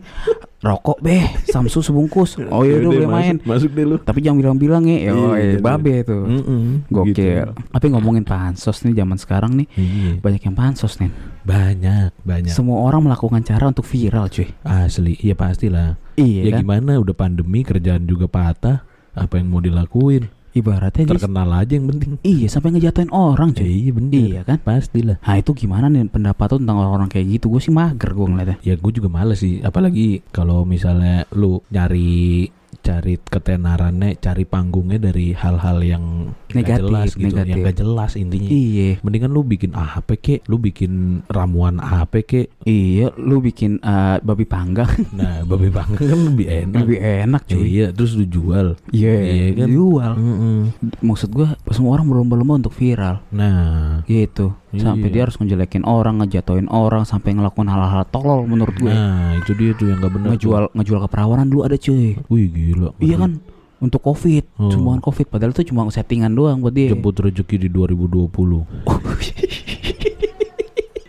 rokok 0.59 0.97
beh 0.99 1.21
samsu 1.45 1.81
sebungkus 1.81 2.41
oh 2.43 2.65
iya 2.65 2.81
udah 2.81 2.89
boleh 2.91 3.05
masuk, 3.07 3.13
main 3.13 3.37
Masuk 3.43 3.71
deh 3.71 3.85
lu. 3.85 3.97
tapi 3.99 4.21
jangan 4.21 4.41
bilang-bilang 4.41 4.85
ya 4.85 5.13
oh, 5.13 5.33
Iya, 5.33 5.57
babe 5.59 6.01
tuh 6.03 6.25
Mm-mm, 6.25 6.89
gokil 6.89 7.13
gitu. 7.13 7.53
tapi 7.69 7.87
ngomongin 7.91 8.25
pansos 8.25 8.81
nih 8.81 8.93
zaman 8.95 9.17
sekarang 9.17 9.53
nih 9.55 9.69
Iya. 9.75 10.11
banyak 10.19 10.41
yang 10.43 10.57
pansos 10.57 10.97
nih 10.97 11.13
Banyak, 11.43 12.13
banyak. 12.19 12.49
semua 12.51 12.81
orang 12.83 13.05
melakukan 13.05 13.41
cara 13.41 13.65
untuk 13.67 13.85
viral 13.85 14.29
cuy 14.29 14.49
Asli, 14.63 15.21
iya 15.21 15.33
pastilah. 15.33 16.01
iya 16.15 16.45
ya 16.45 16.51
kan 16.55 16.61
gimana 16.61 16.97
udah 16.97 17.13
pandemi 17.13 17.61
kerjaan 17.61 18.05
juga 18.05 18.25
patah. 18.25 18.85
Apa 19.11 19.37
yang 19.37 19.49
mau 19.49 19.59
dilakuin? 19.59 20.29
Ibaratnya 20.53 21.05
dia 21.05 21.13
Terkenal 21.13 21.49
aja 21.53 21.73
yang 21.73 21.87
penting. 21.87 22.11
iya 22.23 22.47
sampai 22.47 22.73
ngejatuhin 22.73 23.09
orang 23.09 23.51
cuy 23.51 23.67
Iya 23.67 23.93
bener. 23.93 24.13
iya 24.13 24.41
kan 24.43 24.59
Pastilah. 24.59 25.17
nah 25.19 25.37
itu 25.37 25.51
gimana 25.55 25.87
nih 25.87 26.07
pendapat 26.07 26.47
lu 26.51 26.59
tentang 26.61 26.79
orang-orang 26.79 27.09
kayak 27.09 27.27
gitu 27.33 27.47
gue 27.49 27.61
sih 27.61 27.71
mager 27.71 28.11
gue 28.11 28.27
ngeliatnya 28.27 28.57
Ya 28.61 28.75
gue 28.75 28.93
juga 28.93 29.09
males 29.09 29.39
sih. 29.39 29.61
Apalagi 29.61 30.27
kalau 30.29 30.63
misalnya 30.65 31.23
lu 31.33 31.63
nyari 31.69 32.51
cari 32.81 33.21
ketenarannya, 33.21 34.17
cari 34.17 34.43
panggungnya 34.43 34.99
dari 35.03 35.33
hal-hal 35.33 35.79
yang 35.81 36.05
Negatif, 36.53 36.83
jelas 36.83 37.09
gitu, 37.11 37.21
yang 37.21 37.35
negatif. 37.37 37.63
gak 37.63 37.77
jelas 37.77 38.11
intinya. 38.15 38.49
iya 38.49 38.91
Mendingan 39.01 39.31
lu 39.31 39.43
bikin 39.43 39.71
apa 39.73 40.15
kek, 40.15 40.43
lu 40.45 40.57
bikin 40.57 40.93
ramuan 41.27 41.77
apa 41.77 42.21
kek. 42.21 42.51
iya 42.63 43.09
lu 43.15 43.39
bikin 43.39 43.79
eh, 43.79 44.17
babi 44.19 44.45
panggang 44.45 44.91
Nah, 45.13 45.43
babi 45.43 45.69
panggang 45.69 46.01
kan 46.03 46.21
lebih 46.25 46.47
enak. 46.47 46.81
lebih 46.81 46.99
enak 46.99 47.43
cuy 47.47 47.63
Iya, 47.63 47.87
terus 47.91 48.13
lu 48.13 48.25
jual. 48.25 48.75
iya 48.91 49.15
Iya 49.17 49.47
kan? 49.57 49.69
jual 49.69 50.13
Mm-mm. 50.13 50.59
maksud 51.01 51.31
gue 51.31 51.45
semua 51.69 51.95
orang 51.95 52.07
berlomba-lomba 52.07 52.55
untuk 52.59 52.73
viral 52.73 53.23
Nah, 53.31 54.03
gitu 54.05 54.55
sampai 54.71 55.03
Iya. 55.05 55.13
dia 55.13 55.23
harus 55.25 55.37
ngejelekin 55.37 55.83
orang 55.83 56.19
ngejatoin 56.19 56.67
orang 56.67 57.03
sampai 57.03 57.33
ngelakuin 57.33 57.67
hal-hal 57.67 58.07
tolol 58.07 58.45
menurut 58.45 58.71
gue 58.73 58.87
nah 58.87 59.35
itu 59.35 59.51
dia 59.53 59.71
tuh 59.73 59.87
yang 59.87 59.99
gak 59.99 60.11
benar. 60.11 60.27
tuh. 60.27 60.33
ngejual 60.33 60.65
ngejual 60.73 61.01
keperawanan 61.05 61.47
dulu 61.47 61.61
ada 61.65 61.75
cuy 61.75 62.15
Wih 62.25 62.47
gila. 62.47 62.95
iya 62.97 63.17
kan 63.17 63.43
untuk 63.81 64.01
covid. 64.05 64.45
Sembuhan 64.57 65.01
covid 65.01 65.27
padahal 65.27 65.57
itu 65.57 65.73
cuma 65.73 65.89
settingan 65.89 66.33
doang 66.33 66.61
buat 66.61 66.77
dia. 66.77 66.93
Jemput 66.93 67.17
rezeki 67.19 67.67
di 67.67 67.69
2020. 67.73 68.31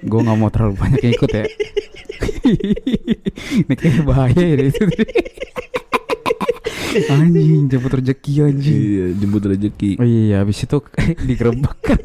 gue 0.01 0.17
nggak 0.17 0.37
mau 0.41 0.49
terlalu 0.49 0.75
banyak 0.81 0.99
yang 1.03 1.13
ikut 1.13 1.31
ya. 1.31 1.45
Ini 3.61 3.73
kayak 3.77 4.01
bahaya 4.07 4.45
ya 4.57 4.65
itu 4.71 4.83
anjing 7.07 7.71
jemput 7.71 7.93
rezeki 7.95 8.33
anjing. 8.43 8.79
Iya, 8.79 9.05
jemput 9.15 9.43
rezeki. 9.47 9.91
oh 9.99 10.07
iya 10.07 10.43
habis 10.43 10.59
itu 10.63 10.77
digerebek 11.27 11.75
kan 11.79 11.99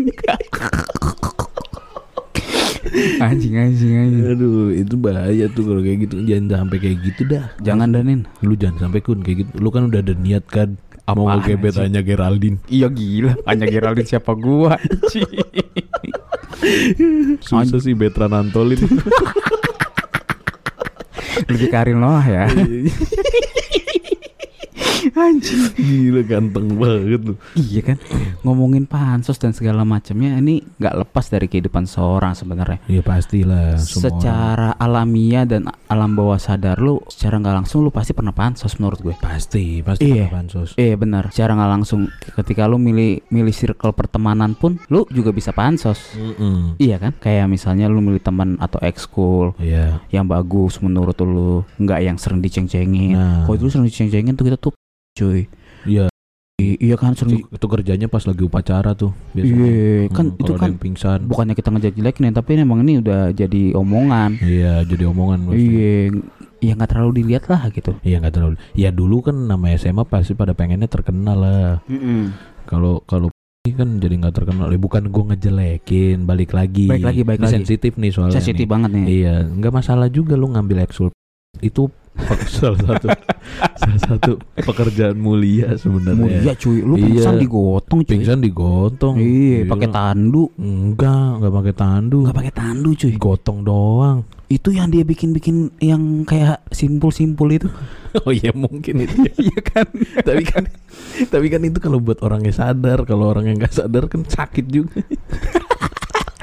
anjing 3.20 3.54
anjing 3.54 3.92
anjing 3.94 4.24
Aduh, 4.26 4.70
itu 4.70 4.94
bahaya 4.96 5.46
tuh 5.48 5.62
kalau 5.64 5.80
kayak 5.80 6.08
gitu. 6.08 6.22
Jangan 6.22 6.64
sampai 6.64 6.76
kayak 6.80 6.98
gitu 7.04 7.22
dah. 7.26 7.44
jangan 7.60 7.88
danin 7.92 8.20
Lu 8.40 8.54
jangan 8.54 8.88
sampai 8.88 9.00
kun 9.00 9.20
kayak 9.20 9.46
gitu. 9.46 9.50
Lu 9.58 9.68
kan 9.68 9.86
udah 9.86 10.00
ada 10.00 10.12
niat 10.12 10.44
kan 10.46 10.76
mau 11.06 11.30
Apaan 11.30 11.38
ngegebet 11.38 11.72
sih? 11.72 11.82
hanya 11.86 12.00
Geraldine. 12.02 12.58
Iya 12.66 12.88
gila, 12.90 13.32
hanya 13.46 13.66
Geraldine 13.66 14.04
siapa 14.04 14.32
gua. 14.34 14.74
Susah 17.46 17.78
sih 17.78 17.94
Betran 17.94 18.32
Antolin. 18.32 18.80
Lebih 21.46 21.68
Karin 21.68 22.00
Noah 22.00 22.24
ya. 22.26 22.44
Anjing. 25.16 25.73
Gila 25.75 26.23
ganteng 26.23 26.76
banget 26.76 27.20
lu. 27.25 27.35
Iya 27.56 27.80
kan, 27.82 27.96
ngomongin 28.44 28.85
pansos 28.85 29.40
dan 29.40 29.50
segala 29.50 29.80
macamnya 29.80 30.37
ini 30.37 30.61
nggak 30.76 30.92
lepas 30.92 31.26
dari 31.26 31.49
kehidupan 31.49 31.88
seorang 31.88 32.37
sebenarnya. 32.37 32.85
Ya 32.85 33.00
pastilah 33.00 33.80
semua 33.80 34.12
orang. 34.12 34.20
Secara 34.20 34.68
alamiah 34.76 35.49
dan 35.49 35.66
alam 35.88 36.12
bawah 36.12 36.37
sadar 36.37 36.76
lu, 36.76 37.00
secara 37.08 37.40
nggak 37.40 37.56
langsung 37.64 37.80
lu 37.80 37.88
pasti 37.88 38.12
pernah 38.12 38.30
pansos 38.30 38.76
menurut 38.76 39.00
gue. 39.00 39.14
pasti 39.16 39.80
pasti 39.80 40.04
Iya. 40.06 40.28
pernah 40.28 40.44
pansos. 40.44 40.68
Eh 40.76 40.92
benar, 40.94 41.32
secara 41.32 41.56
nggak 41.56 41.73
langsung 41.73 42.00
ketika 42.37 42.68
lu 42.68 42.76
milih 42.76 43.25
milih 43.28 43.56
circle 43.56 43.96
pertemanan 43.96 44.52
pun 44.52 44.76
lu 44.87 45.08
juga 45.08 45.32
bisa 45.32 45.50
pansos. 45.50 46.12
Mm-mm. 46.12 46.76
Iya 46.76 47.00
kan? 47.00 47.12
Kayak 47.16 47.49
misalnya 47.49 47.88
lu 47.88 48.04
milih 48.04 48.20
teman 48.20 48.61
atau 48.61 48.76
ekskul 48.85 49.56
Iya. 49.56 50.04
yang 50.12 50.28
bagus 50.28 50.76
menurut 50.78 51.16
lu, 51.18 51.64
nggak 51.80 52.00
yang 52.04 52.16
sering 52.20 52.44
diceng-cengin. 52.44 53.16
Nah. 53.16 53.42
Kalau 53.44 53.56
dulu 53.56 53.73
sering 53.73 53.88
diceng-cengin 53.88 54.37
tuh 54.37 54.44
kita 54.44 54.61
tuh 54.61 54.76
cuy. 55.16 55.49
Iya. 55.85 56.06
I- 56.56 56.80
iya 56.82 56.96
kan 56.96 57.12
sering 57.12 57.40
Itu, 57.42 57.52
itu 57.52 57.66
kerjanya 57.66 58.06
pas 58.06 58.25
lagi 58.25 58.40
upacara 58.40 58.92
tuh 58.92 59.12
biasanya. 59.30 59.61
Iya, 59.61 60.08
kan 60.08 60.25
Hmm, 60.26 60.37
itu 60.37 60.44
kalau 60.46 60.56
ada 60.56 60.62
kan 60.62 60.73
pingsan. 60.76 61.18
bukannya 61.25 61.52
kita 61.52 61.68
ngejek-jelekin 61.68 62.32
tapi 62.32 62.50
emang 62.56 62.80
ini 62.80 62.99
udah 62.99 63.28
jadi 63.30 63.62
omongan. 63.73 64.40
Iya, 64.40 64.80
jadi 64.82 65.04
omongan. 65.06 65.52
Iya, 65.52 66.16
ya 66.58 66.73
nggak 66.73 66.90
terlalu 66.90 67.12
dilihat 67.20 67.44
lah 67.46 67.68
gitu. 67.68 67.92
Iya 68.00 68.16
nggak 68.18 68.35
terlalu. 68.35 68.54
Ya 68.73 68.88
dulu 68.88 69.20
kan 69.23 69.37
nama 69.37 69.68
SMA 69.75 70.04
pasti 70.04 70.32
pada 70.32 70.52
pengennya 70.52 70.87
terkenal 70.87 71.37
lah. 71.37 71.73
Kalau 72.64 73.04
kalau 73.04 73.28
ini 73.62 73.75
kan 73.75 74.00
jadi 74.00 74.14
nggak 74.16 74.35
terkenal. 74.35 74.66
Ya, 74.66 74.78
bukan 74.78 75.02
gue 75.06 75.25
ngejelekin, 75.28 76.25
balik 76.25 76.54
lagi. 76.54 76.87
Baik 76.87 77.04
lagi, 77.04 77.20
baik 77.20 77.38
Ini 77.38 77.44
lagi. 77.44 77.54
sensitif 77.54 77.92
nih 77.94 78.11
soalnya. 78.11 78.32
Sensitif 78.32 78.64
nih. 78.64 78.70
banget 78.70 78.90
nih. 78.94 79.04
Iya, 79.12 79.35
nggak 79.44 79.73
masalah 79.75 80.08
juga 80.08 80.35
lu 80.35 80.49
ngambil 80.49 80.82
eksul. 80.82 81.12
Itu 81.58 81.92
salah 82.49 82.80
satu 82.80 83.12
salah 83.76 84.00
satu 84.02 84.32
pekerjaan 84.54 85.16
mulia 85.16 85.75
sebenarnya. 85.75 86.18
Mulia 86.18 86.52
cuy, 86.54 86.78
lu 86.80 86.94
Iya. 86.94 87.04
pingsan 87.08 87.34
digotong 87.36 87.98
cuy. 88.02 88.12
Pingsan 88.12 88.38
digotong. 88.40 89.14
Iya, 89.16 89.58
pakai 89.64 89.88
tandu. 89.88 90.42
Enggak, 90.56 91.30
enggak 91.38 91.54
pakai 91.54 91.75
tandu. 91.75 92.18
Nggak 92.25 92.36
pakai 92.36 92.54
tandu 92.54 92.88
cuy. 92.92 93.12
Gotong 93.16 93.58
doang. 93.62 94.18
Itu 94.46 94.70
yang 94.70 94.88
dia 94.88 95.02
bikin-bikin 95.02 95.75
yang 95.78 96.22
kayak 96.22 96.62
simpul-simpul 96.70 97.48
itu. 97.50 97.68
Oh 98.25 98.32
iya 98.32 98.48
mungkin 98.48 99.04
itu. 99.04 99.12
ya. 99.28 99.32
Iya 99.44 99.60
kan? 99.60 99.84
tapi 100.25 100.40
kan 100.40 100.64
tapi 101.28 101.46
kan 101.52 101.60
itu 101.60 101.76
kalau 101.76 102.00
buat 102.00 102.25
orang 102.25 102.48
yang 102.48 102.56
sadar, 102.56 103.04
kalau 103.04 103.28
orang 103.28 103.44
yang 103.44 103.60
nggak 103.60 103.76
sadar 103.76 104.08
kan 104.08 104.25
sakit 104.25 104.64
juga. 104.66 105.04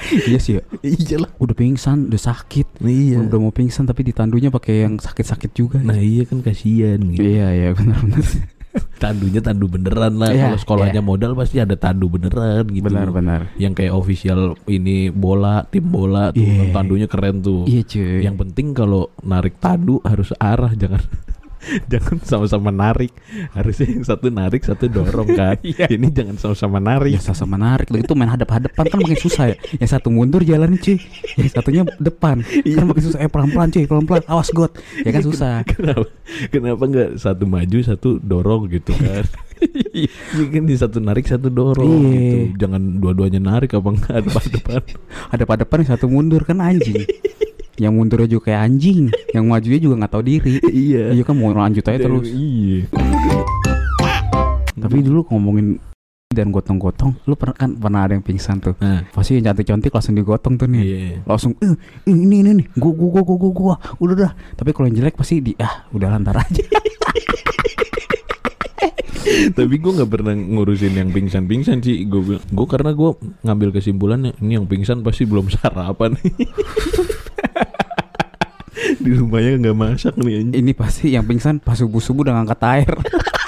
iya 0.10 0.40
sih 0.40 0.60
ya. 0.60 0.64
Iyalah. 0.82 1.30
Udah 1.38 1.56
pingsan, 1.56 2.12
udah 2.12 2.22
sakit. 2.22 2.84
Iya. 2.84 3.24
Udah 3.24 3.40
mau 3.40 3.52
pingsan 3.52 3.86
tapi 3.86 4.04
ditandunya 4.04 4.50
pakai 4.50 4.86
yang 4.86 4.96
sakit-sakit 4.98 5.52
juga. 5.52 5.78
Nah 5.80 5.98
iya 5.98 6.24
kan 6.24 6.42
kasihan 6.42 7.00
gitu. 7.00 7.24
Iya, 7.24 7.48
iya 7.52 7.70
benar-benar. 7.72 8.24
Tandunya 8.74 9.38
tandu 9.38 9.70
beneran 9.70 10.18
lah. 10.18 10.34
Iya, 10.34 10.50
Kalau 10.50 10.58
sekolahnya 10.58 11.02
modal 11.06 11.38
pasti 11.38 11.62
ada 11.62 11.78
tandu 11.78 12.10
beneran 12.10 12.66
gitu. 12.74 12.90
Benar-benar. 12.90 13.54
Yang 13.62 13.74
kayak 13.84 13.94
official 13.94 14.58
ini 14.66 15.14
bola, 15.14 15.62
tim 15.70 15.86
bola 15.86 16.34
tuh 16.34 16.42
Iya. 16.42 16.74
tandunya 16.74 17.06
keren 17.06 17.46
tuh. 17.46 17.70
Iya 17.70 17.86
cuy. 17.86 18.26
Yang 18.26 18.36
penting 18.42 18.74
kalau 18.74 19.14
narik 19.22 19.62
tandu 19.62 20.02
harus 20.02 20.34
arah 20.42 20.74
jangan 20.74 21.06
jangan 21.92 22.18
sama-sama 22.24 22.70
narik. 22.70 23.12
Harusnya 23.54 23.88
yang 23.90 24.06
satu 24.06 24.28
narik, 24.28 24.62
satu 24.64 24.86
dorong 24.88 25.30
kan. 25.40 25.58
Iya. 25.64 25.88
Ini 25.88 26.08
jangan 26.12 26.36
sama-sama 26.38 26.78
narik. 26.78 27.14
Ya 27.14 27.22
sama 27.24 27.56
menarik 27.56 27.88
Lah, 27.94 28.00
Itu 28.02 28.14
main 28.18 28.30
hadap-hadapan 28.30 28.84
kan 28.90 28.98
makin 28.98 29.20
susah 29.20 29.54
ya 29.54 29.56
Yang 29.78 29.90
satu 29.94 30.10
mundur 30.10 30.42
jalannya 30.42 30.80
cuy 30.80 30.98
Yang 31.38 31.50
satunya 31.54 31.84
depan 32.00 32.42
Kan 32.42 32.86
makin 32.90 33.04
susah 33.04 33.20
Eh 33.22 33.30
pelan-pelan 33.30 33.70
cuy 33.70 33.86
Pelan-pelan 33.86 34.24
Awas 34.26 34.50
got 34.50 34.74
Ya 35.04 35.12
kan 35.12 35.22
susah 35.22 35.62
Kenapa? 35.70 36.10
Kenapa 36.50 36.84
nggak 36.84 37.10
satu 37.20 37.44
maju 37.46 37.78
satu 37.86 38.10
dorong 38.18 38.72
gitu 38.72 38.92
kan? 38.98 39.24
Iya 39.94 40.10
kan 40.50 40.64
di 40.66 40.76
satu 40.76 40.98
narik 41.00 41.24
satu 41.26 41.48
dorong 41.48 41.88
Iya. 41.88 42.12
gitu. 42.12 42.38
Jangan 42.66 42.82
dua-duanya 43.00 43.40
narik 43.40 43.72
apa 43.74 43.88
enggak 43.88 44.20
depan-depan. 44.26 44.82
Hadap-hadapan 45.32 45.78
yang 45.86 45.90
satu 45.94 46.06
mundur 46.10 46.42
kan 46.44 46.60
anjing 46.60 47.06
Yang 47.82 47.94
mundurnya 47.98 48.30
juga 48.30 48.44
kayak 48.54 48.62
anjing 48.70 49.10
Yang 49.34 49.46
majunya 49.50 49.80
juga 49.82 49.96
nggak 50.04 50.12
tahu 50.14 50.24
diri 50.24 50.54
iya. 50.86 51.04
Iya 51.10 51.24
kan 51.26 51.34
mau 51.34 51.50
lanjut 51.50 51.82
aja 51.86 52.00
terus 52.00 52.30
Iya. 52.30 52.86
Tapi 54.78 54.98
dulu 55.02 55.26
ngomongin 55.32 55.82
dan 56.34 56.50
gotong-gotong 56.50 57.14
Lu 57.30 57.38
pernah 57.38 57.56
kan 57.56 57.78
pernah 57.78 58.10
ada 58.10 58.18
yang 58.18 58.26
pingsan 58.26 58.58
tuh 58.58 58.74
Nah, 58.82 59.06
Pasti 59.14 59.38
yang 59.38 59.54
cantik-cantik 59.54 59.94
langsung 59.94 60.18
digotong 60.18 60.58
tuh 60.58 60.66
nih 60.66 60.82
iya. 60.82 61.22
langsung 61.30 61.54
eh 61.62 61.70
eh, 61.70 61.78
ini 62.10 62.42
ini 62.42 62.52
nih 62.58 62.66
gua 62.74 62.92
gua 62.94 63.22
gua 63.22 63.38
gua 63.38 63.52
gua, 63.54 63.76
udah 64.02 64.16
dah 64.18 64.32
tapi 64.58 64.74
kalau 64.74 64.90
yang 64.90 64.98
jelek 64.98 65.14
pasti 65.14 65.46
di 65.46 65.54
ah 65.62 65.86
udah 65.94 66.10
lantar 66.10 66.42
aja 66.42 66.66
Tapi 69.34 69.76
gue 69.80 69.92
nggak 69.92 70.12
pernah 70.12 70.36
ngurusin 70.36 70.94
yang 71.00 71.10
pingsan-pingsan 71.10 71.80
sih. 71.82 72.06
Gue 72.06 72.38
gue 72.38 72.68
karena 72.68 72.92
gue 72.92 73.16
ngambil 73.42 73.70
kesimpulannya 73.74 74.36
ini 74.44 74.60
yang 74.60 74.68
pingsan 74.68 75.02
pasti 75.02 75.24
belum 75.26 75.50
sarapan. 75.50 76.20
di 79.04 79.12
rumahnya 79.20 79.60
nggak 79.60 79.78
masak 79.78 80.14
nih 80.16 80.56
ini 80.56 80.72
pasti 80.72 81.12
yang 81.12 81.28
pingsan 81.28 81.60
pas 81.60 81.76
subuh 81.76 82.00
subuh 82.00 82.24
udah 82.32 82.40
ngangkat 82.40 82.60
air 82.64 82.92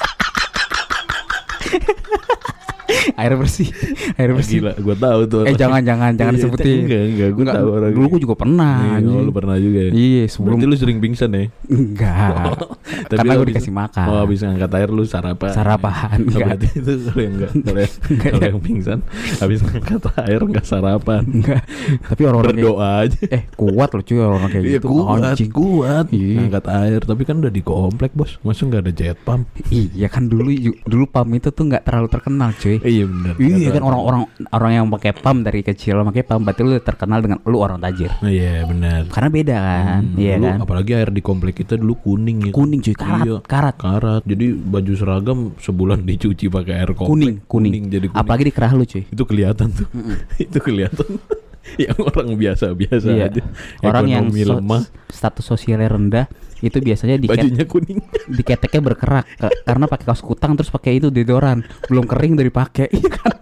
air 3.16 3.34
bersih, 3.34 3.68
air 4.20 4.32
bersih. 4.32 4.60
Gila, 4.60 4.74
gue 4.76 4.96
tahu 4.96 5.20
tuh. 5.26 5.44
Eh 5.44 5.54
jangan 5.54 5.80
jangan 5.80 6.12
jangan 6.14 6.32
Iya, 6.32 6.40
disebutin. 6.40 6.78
Enggak, 6.82 7.04
enggak, 7.06 7.30
gue 7.30 7.42
Enggak, 7.42 7.56
tahu 7.56 7.68
orang. 7.72 7.92
dulu 7.92 8.06
gue 8.08 8.22
juga 8.22 8.36
pernah. 8.36 8.76
Iya, 8.98 9.08
oh, 9.08 9.22
lu 9.22 9.32
pernah 9.32 9.56
juga 9.56 9.80
ya? 9.82 9.92
Iya, 9.92 10.24
sebelum 10.28 10.56
Berarti 10.56 10.66
lu 10.66 10.76
sering 10.76 10.98
pingsan 11.00 11.30
ya? 11.32 11.46
enggak. 11.66 12.50
Tapi 13.10 13.18
Karena 13.18 13.32
lu 13.32 13.40
gue 13.40 13.48
dikasih 13.52 13.74
makan. 13.74 14.06
Oh, 14.08 14.18
habis 14.20 14.40
ngangkat 14.40 14.72
air 14.74 14.90
lu 14.90 15.04
sarapan. 15.04 15.52
Sarapan, 15.52 16.16
Oh, 16.16 16.22
enggak. 16.22 16.40
berarti 16.46 16.68
itu 16.72 16.92
kalau 17.02 17.22
yang 17.22 17.34
enggak, 17.34 17.52
kalau 17.56 17.80
yang, 17.80 17.94
Enggak, 18.06 18.26
kalau 18.26 18.42
ya. 18.42 18.48
yang 18.48 18.60
pingsan 18.62 19.00
habis 19.36 19.60
ngangkat 19.62 20.02
air 20.22 20.40
enggak 20.42 20.66
sarapan. 20.66 21.22
Enggak. 21.26 21.62
Tapi 22.06 22.22
kayak 22.22 22.34
Berdoa 22.46 22.90
aja. 23.02 23.18
eh 23.28 23.44
kuat 23.52 23.90
loh 23.90 24.04
cuy 24.04 24.18
orang 24.18 24.50
kayak 24.50 24.64
Iya 24.64 24.78
gitu. 24.78 24.88
kuat, 24.88 25.38
kuat. 25.50 26.06
Iya. 26.12 26.34
Ngangkat 26.38 26.66
air, 26.70 27.00
tapi 27.02 27.22
kan 27.24 27.36
udah 27.38 27.50
di 27.50 27.62
komplek 27.62 28.12
bos. 28.12 28.38
Masa 28.42 28.62
nggak 28.64 28.82
ada 28.82 28.92
jet 28.92 29.18
pump? 29.20 29.48
Iya 29.68 30.08
kan 30.08 30.28
dulu 30.28 30.52
dulu 30.84 31.06
pam 31.06 31.28
itu 31.32 31.50
tuh 31.50 31.64
nggak 31.66 31.84
terlalu 31.84 32.08
terkenal 32.08 32.50
cuy. 32.56 32.78
Eh, 32.78 33.05
iya 33.06 33.14
benar. 33.32 33.34
Iya 33.56 33.70
kan 33.72 33.84
orang-orang 33.84 34.22
orang 34.50 34.72
yang 34.74 34.86
pakai 34.90 35.12
pam 35.14 35.38
dari 35.40 35.62
kecil 35.62 36.02
pakai 36.04 36.22
pam 36.22 36.42
berarti 36.42 36.62
lu 36.62 36.76
terkenal 36.78 37.20
dengan 37.20 37.38
lu 37.42 37.58
orang 37.58 37.78
tajir. 37.78 38.12
Iya 38.20 38.66
benar. 38.66 39.08
Karena 39.08 39.30
beda 39.30 39.58
kan, 39.58 40.02
Hmm, 40.06 40.18
iya 40.18 40.34
dulu 40.36 40.46
kan. 40.48 40.58
Apalagi 40.62 40.92
air 40.92 41.10
di 41.10 41.22
komplek 41.22 41.54
kita 41.58 41.76
dulu 41.76 41.94
kuning 41.98 42.50
ya. 42.50 42.52
Kuning 42.52 42.80
cuy, 42.80 42.94
karat, 42.94 43.24
Iya. 43.24 43.38
karat. 43.42 43.76
Karat. 43.76 44.22
Jadi 44.24 44.46
baju 44.52 44.94
seragam 44.94 45.40
sebulan 45.58 46.00
dicuci 46.10 46.46
pakai 46.48 46.74
air 46.76 46.92
komplek. 46.92 47.10
Kuning, 47.10 47.36
kuning. 47.46 47.84
jadi 47.88 48.08
kuning. 48.08 48.18
Apalagi 48.18 48.44
di 48.44 48.54
kerah 48.54 48.72
lu 48.72 48.84
cuy. 48.84 49.04
itu 49.06 49.24
kelihatan 49.24 49.68
tuh. 49.70 49.88
itu 50.46 50.58
kelihatan. 50.60 51.08
yang 51.82 51.98
orang 51.98 52.30
biasa-biasa 52.36 53.08
Iya. 53.10 53.26
aja. 53.28 53.42
Orang 53.82 54.06
yang 54.06 54.30
Ekonomi 54.30 54.42
so- 54.44 54.54
lemah, 54.56 54.82
status 55.10 55.46
sosialnya 55.46 55.90
rendah 55.90 56.26
itu 56.58 56.78
biasanya 56.78 57.16
di 57.16 57.26
bajunya 57.26 57.66
kuning. 57.66 58.00
diketeknya 58.28 58.82
berkerak 58.82 59.26
Ke- 59.34 59.52
karena 59.64 59.86
pakai 59.86 60.06
kaos 60.06 60.20
kutang 60.20 60.54
terus 60.54 60.68
pakai 60.68 60.98
itu 60.98 61.10
deodoran 61.10 61.60
belum 61.86 62.06
kering 62.06 62.36
dari 62.36 62.50
pakai 62.50 62.88
Iya 62.90 63.10
kan? 63.12 63.36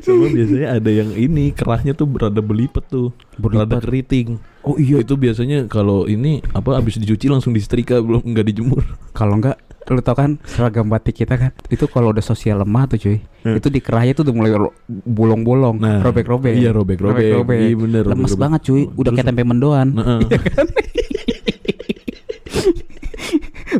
Sama 0.00 0.26
biasanya 0.28 0.68
ada 0.72 0.88
yang 0.88 1.10
ini 1.12 1.50
kerahnya 1.50 1.92
tuh 1.92 2.06
berada 2.06 2.38
belipet 2.40 2.86
tuh. 2.86 3.10
Berada 3.34 3.76
Berlipat. 3.76 3.82
keriting. 3.84 4.28
oh 4.62 4.76
iya 4.76 5.00
Itu 5.00 5.14
biasanya 5.14 5.66
kalau 5.66 6.04
ini 6.04 6.40
apa 6.48 6.76
habis 6.76 6.94
dicuci 6.94 7.26
langsung 7.26 7.50
disetrika 7.50 7.98
belum 7.98 8.22
nggak 8.24 8.46
dijemur. 8.46 8.84
kalau 9.10 9.36
enggak 9.36 9.58
lu 9.86 9.98
tau 9.98 10.12
kan 10.12 10.36
seragam 10.44 10.86
batik 10.86 11.16
kita 11.16 11.34
kan 11.34 11.50
itu 11.66 11.84
kalau 11.84 12.10
udah 12.10 12.20
sosial 12.20 12.58
lemah 12.58 12.84
tuh 12.86 12.98
cuy 12.98 13.18
Hmm. 13.40 13.56
itu 13.56 13.66
di 13.66 13.80
kerahnya 13.80 14.12
tuh 14.12 14.22
udah 14.22 14.34
mulai 14.34 14.50
bolong-bolong 14.86 15.76
Nah, 15.76 15.98
robek-robek 16.00 16.52
iya, 16.52 16.70
robek-robek. 16.70 17.24
Iya, 17.24 17.72
bener, 17.74 18.02
lemes 18.04 18.28
robek-robek. 18.28 18.36
banget 18.38 18.60
cuy 18.62 18.82
udah 18.84 18.92
Terus- 19.00 19.16
kayak 19.16 19.26
tempe 19.26 19.42
mendoan 19.42 19.88
Nah, 19.90 20.20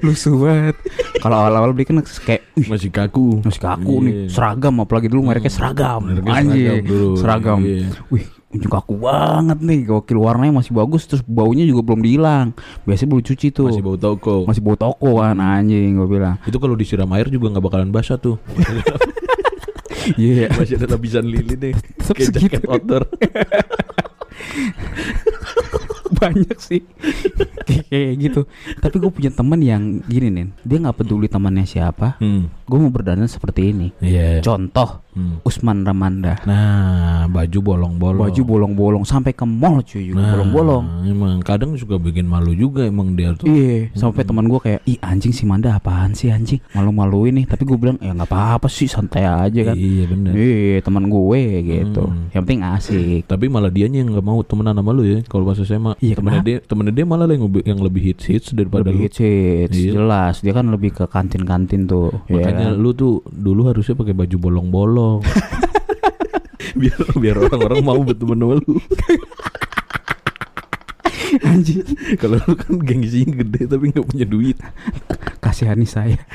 lusuh 0.00 0.37
banget 0.40 0.76
kalau 1.19 1.37
awal-awal 1.37 1.71
beli 1.71 1.85
kan 1.85 1.99
kayak 2.00 2.42
Ih, 2.54 2.66
masih 2.66 2.88
kaku. 2.88 3.42
masih 3.42 3.61
kaku 3.61 3.95
Iya. 3.95 4.04
nih 4.07 4.14
seragam 4.28 4.75
apalagi 4.78 5.07
dulu 5.07 5.21
mereknya 5.25 5.52
seragam 5.52 6.00
Mereknya 6.02 6.33
anjing 6.33 6.64
seragam 6.64 6.87
dulu, 6.87 7.11
seragam 7.16 7.59
iya. 7.61 7.87
wih 8.09 8.25
unjuk 8.50 8.66
kaku 8.66 8.99
banget 8.99 9.62
nih 9.62 9.87
gokil 9.87 10.19
warnanya 10.19 10.59
masih 10.59 10.75
bagus 10.75 11.07
terus 11.07 11.23
baunya 11.23 11.62
juga 11.62 11.87
belum 11.87 12.02
dihilang 12.02 12.50
biasanya 12.83 13.09
belum 13.14 13.23
cuci 13.23 13.47
tuh 13.54 13.71
Masih 13.71 13.85
bau 13.87 13.95
toko. 13.95 14.42
masih 14.42 14.59
bau 14.59 14.75
toko 14.75 15.23
kan 15.23 15.38
anjing 15.38 15.95
gue 15.95 16.09
bilang 16.11 16.35
Itu 16.42 16.59
kalau 16.59 16.75
disiram 16.75 17.07
air 17.14 17.30
juga 17.30 17.47
nggak 17.54 17.62
bakalan 17.62 17.95
basah 17.95 18.19
tuh. 18.19 18.42
iya 20.19 20.50
Masih 20.50 20.83
ada 20.83 20.99
lapisan 20.99 21.30
lilin. 21.30 21.78
Tetep 21.78 22.14
Kayak 22.19 22.30
jaket 22.35 22.62
outdoor. 22.66 23.07
banyak 26.21 26.59
sih 26.59 26.81
kayak 27.83 28.12
gitu 28.19 28.41
tapi 28.79 28.97
gue 28.97 29.11
punya 29.11 29.31
teman 29.31 29.59
yang 29.59 29.83
gini 30.03 30.29
nih 30.29 30.47
dia 30.61 30.79
nggak 30.79 30.97
peduli 30.97 31.27
temannya 31.27 31.65
siapa 31.65 32.19
Hmm. 32.19 32.50
gue 32.62 32.79
mau 32.79 32.91
berdandan 32.91 33.27
seperti 33.27 33.71
ini 33.71 33.89
Iya. 33.99 34.41
contoh 34.41 35.00
Hmm. 35.11 35.43
Usman 35.43 35.83
Ramanda 35.83 36.39
Nah, 36.47 37.27
baju 37.27 37.59
bolong-bolong. 37.61 38.23
baju 38.23 38.43
bolong-bolong 38.47 39.03
sampai 39.03 39.35
ke 39.35 39.43
mall 39.43 39.83
cuy 39.83 40.07
juga 40.07 40.23
Nah, 40.23 40.31
bolong-bolong 40.33 40.85
Emang 41.03 41.43
kadang 41.43 41.75
suka 41.75 41.99
bikin 41.99 42.25
malu 42.25 42.55
juga 42.55 42.87
emang 42.87 43.12
dia 43.12 43.35
tuh. 43.35 43.50
Iya, 43.50 43.91
sampai 43.93 44.23
teman 44.23 44.47
gue 44.47 44.61
kayak, 44.61 44.81
ih 44.85 44.99
anjing 45.00 45.33
si 45.33 45.43
Manda 45.43 45.75
apaan 45.75 46.15
sih 46.15 46.31
anjing, 46.31 46.62
malu-maluin 46.71 47.35
nih. 47.35 47.45
Tapi 47.45 47.62
gue 47.65 47.75
bilang, 47.75 47.99
ya 47.99 48.12
nggak 48.12 48.25
apa-apa 48.25 48.69
sih, 48.69 48.87
santai 48.87 49.25
aja 49.25 49.61
kan. 49.65 49.75
Iya 49.75 50.05
benar. 50.07 50.31
Iya, 50.31 50.79
teman 50.81 51.05
gue 51.05 51.41
gitu. 51.65 52.05
Hmm. 52.07 52.31
Yang 52.31 52.43
penting 52.45 52.61
asik. 52.62 53.21
Tapi 53.25 53.45
malah 53.47 53.69
dianya 53.69 53.99
yang 53.99 54.15
nggak 54.15 54.23
mau 54.23 54.39
temenan 54.41 54.77
sama 54.77 54.93
lu 54.93 55.03
ya 55.03 55.19
kalau 55.25 55.43
pas 55.43 55.59
SMA. 55.59 55.99
Iya, 55.99 56.10
temennya 56.14 56.40
kenapa? 56.40 56.50
dia, 56.50 56.59
temennya 56.62 56.95
dia 56.95 57.05
malah 57.05 57.26
yang 57.26 57.45
lebih, 57.45 57.62
yang 57.62 57.81
lebih 57.81 58.02
hits 58.05 58.25
hits 58.25 58.49
daripada 58.50 58.85
Lebih 58.85 58.95
lu. 58.95 59.02
hits, 59.05 59.19
hits, 59.19 59.76
Iya. 59.76 59.93
jelas. 59.95 60.35
Dia 60.40 60.52
kan 60.52 60.67
lebih 60.67 60.90
ke 60.93 61.05
kantin-kantin 61.05 61.85
tuh. 61.85 62.11
ya 62.26 62.38
Makanya 62.38 62.67
kan? 62.71 62.79
lu 62.79 62.90
tuh 62.90 63.21
dulu 63.26 63.67
harusnya 63.67 63.95
pakai 63.95 64.12
baju 64.12 64.37
bolong-bolong. 64.38 65.19
biar 66.80 66.99
biar 67.15 67.37
orang-orang 67.41 67.80
mau 67.80 68.00
berteman 68.00 68.39
sama 68.39 68.54
lu. 68.56 68.75
anjing, 71.43 71.87
Kalau 72.17 72.37
lu 72.39 72.52
kan 72.54 72.75
gengsinya 72.80 73.39
gede 73.39 73.67
tapi 73.67 73.84
nggak 73.89 74.06
punya 74.06 74.25
duit. 74.25 74.56
kasihani 75.39 75.84
saya. 75.84 76.19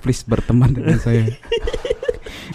Please 0.00 0.22
berteman 0.22 0.72
dengan 0.72 0.96
saya. 0.96 1.24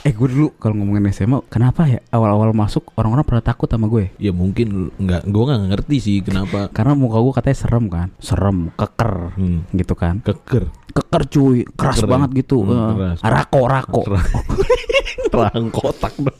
Eh 0.01 0.09
gue 0.09 0.27
dulu 0.27 0.53
kalau 0.55 0.75
ngomongin 0.75 1.09
SMA 1.09 1.39
Kenapa 1.45 1.85
ya 1.85 1.99
awal-awal 2.09 2.51
masuk 2.51 2.93
Orang-orang 2.93 3.23
pada 3.23 3.41
takut 3.45 3.65
sama 3.65 3.85
gue 3.85 4.11
Ya 4.15 4.29
mungkin 4.29 4.91
nggak, 4.93 5.23
gue 5.23 5.43
nggak 5.43 5.61
ngerti 5.69 5.97
sih 5.97 6.17
kenapa. 6.19 6.67
Karena 6.75 6.93
muka 6.93 7.17
gue 7.17 7.33
katanya 7.33 7.57
serem 7.57 7.85
kan 7.85 8.07
Serem, 8.17 8.69
keker 8.71 9.13
Hmm. 9.33 9.63
Gitu 9.69 9.93
kan 9.93 10.19
Keker. 10.19 10.69
keker 10.87 11.23
cuy 11.25 11.57
keras 11.69 11.97
Keker 11.97 12.07
ya? 12.07 12.11
banget 12.11 12.29
gitu 12.37 12.57
Hmm, 12.61 12.95
keras. 12.95 13.19
rako 13.21 13.61
rako 13.65 14.01
Rahang 15.35 15.67
kotak 15.67 16.15
dong. 16.15 16.39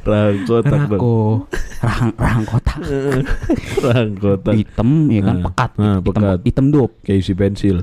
Rahang 0.00 0.38
kotak 0.42 0.64
dong. 0.64 0.96
rako 0.96 1.14
rahang 1.78 2.10
rahang 2.16 2.44
kotak 2.44 2.78
Rahang 3.84 4.12
kotak. 4.16 4.54
hitam 4.54 4.88
ya 5.06 5.20
kan 5.20 5.28
Nah, 5.30 5.44
pekat 5.44 5.70
nah, 5.74 5.94
hitam 5.94 6.06
pekat. 6.08 6.38
hitam 6.42 6.66
dop 6.68 6.90
Kayak 7.02 7.18
isi 7.20 7.32
pensil. 7.32 7.76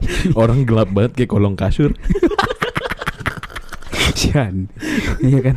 Orang 0.40 0.64
gelap 0.64 0.88
banget 0.90 1.12
kayak 1.16 1.30
kolong 1.30 1.56
kasur. 1.56 1.92
sian 4.12 4.68
iya 5.18 5.38
kan 5.42 5.56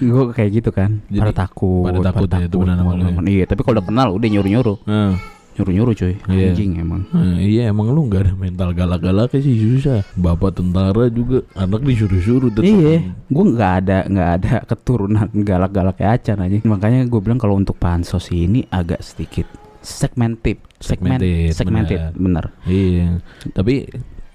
gue 0.00 0.22
kayak 0.32 0.50
gitu 0.62 0.70
kan 0.72 1.02
Jadi, 1.10 1.20
pada 1.20 1.34
takut 1.46 1.84
pada 1.84 2.00
takut 2.00 2.28
ya, 2.30 2.46
temenan 2.48 2.76
sama 2.78 2.90
lu 2.94 3.02
ya? 3.02 3.04
temen-temen. 3.04 3.24
iya 3.28 3.44
tapi 3.44 3.60
kalau 3.60 3.74
udah 3.78 3.86
kenal 3.86 4.08
udah 4.14 4.28
nyuruh 4.30 4.50
nyuruh 4.50 4.78
Nah, 4.88 5.12
nyuruh 5.58 5.72
nyuruh 5.74 5.94
cuy 5.94 6.14
Iya. 6.30 6.48
anjing 6.54 6.70
emang 6.80 7.02
nah, 7.12 7.36
iya 7.36 7.62
emang 7.68 7.92
lu 7.92 8.08
nggak 8.08 8.22
ada 8.24 8.32
mental 8.32 8.70
galak-galak 8.72 9.28
sih 9.34 9.42
susah. 9.44 10.00
Bapak 10.16 10.56
tentara 10.56 11.12
juga 11.12 11.44
anak 11.52 11.84
disuruh-suruh 11.84 12.48
tetap. 12.48 12.64
Iya, 12.64 12.96
gue 13.28 13.44
nggak 13.52 13.72
ada 13.84 13.98
nggak 14.08 14.30
ada 14.40 14.54
keturunan 14.64 15.28
galak-galak 15.44 16.00
kayak 16.00 16.24
acan 16.24 16.38
aja. 16.48 16.56
Makanya 16.64 17.00
gue 17.04 17.20
bilang 17.20 17.36
kalau 17.36 17.60
untuk 17.60 17.76
pansos 17.76 18.32
ini 18.32 18.64
agak 18.72 19.04
sedikit 19.04 19.44
segmented, 19.80 20.58
segment, 20.76 21.20
Segmented, 21.20 21.52
segmented, 21.52 22.00
bener. 22.14 22.44
Iya. 22.64 23.20
Tapi 23.50 23.88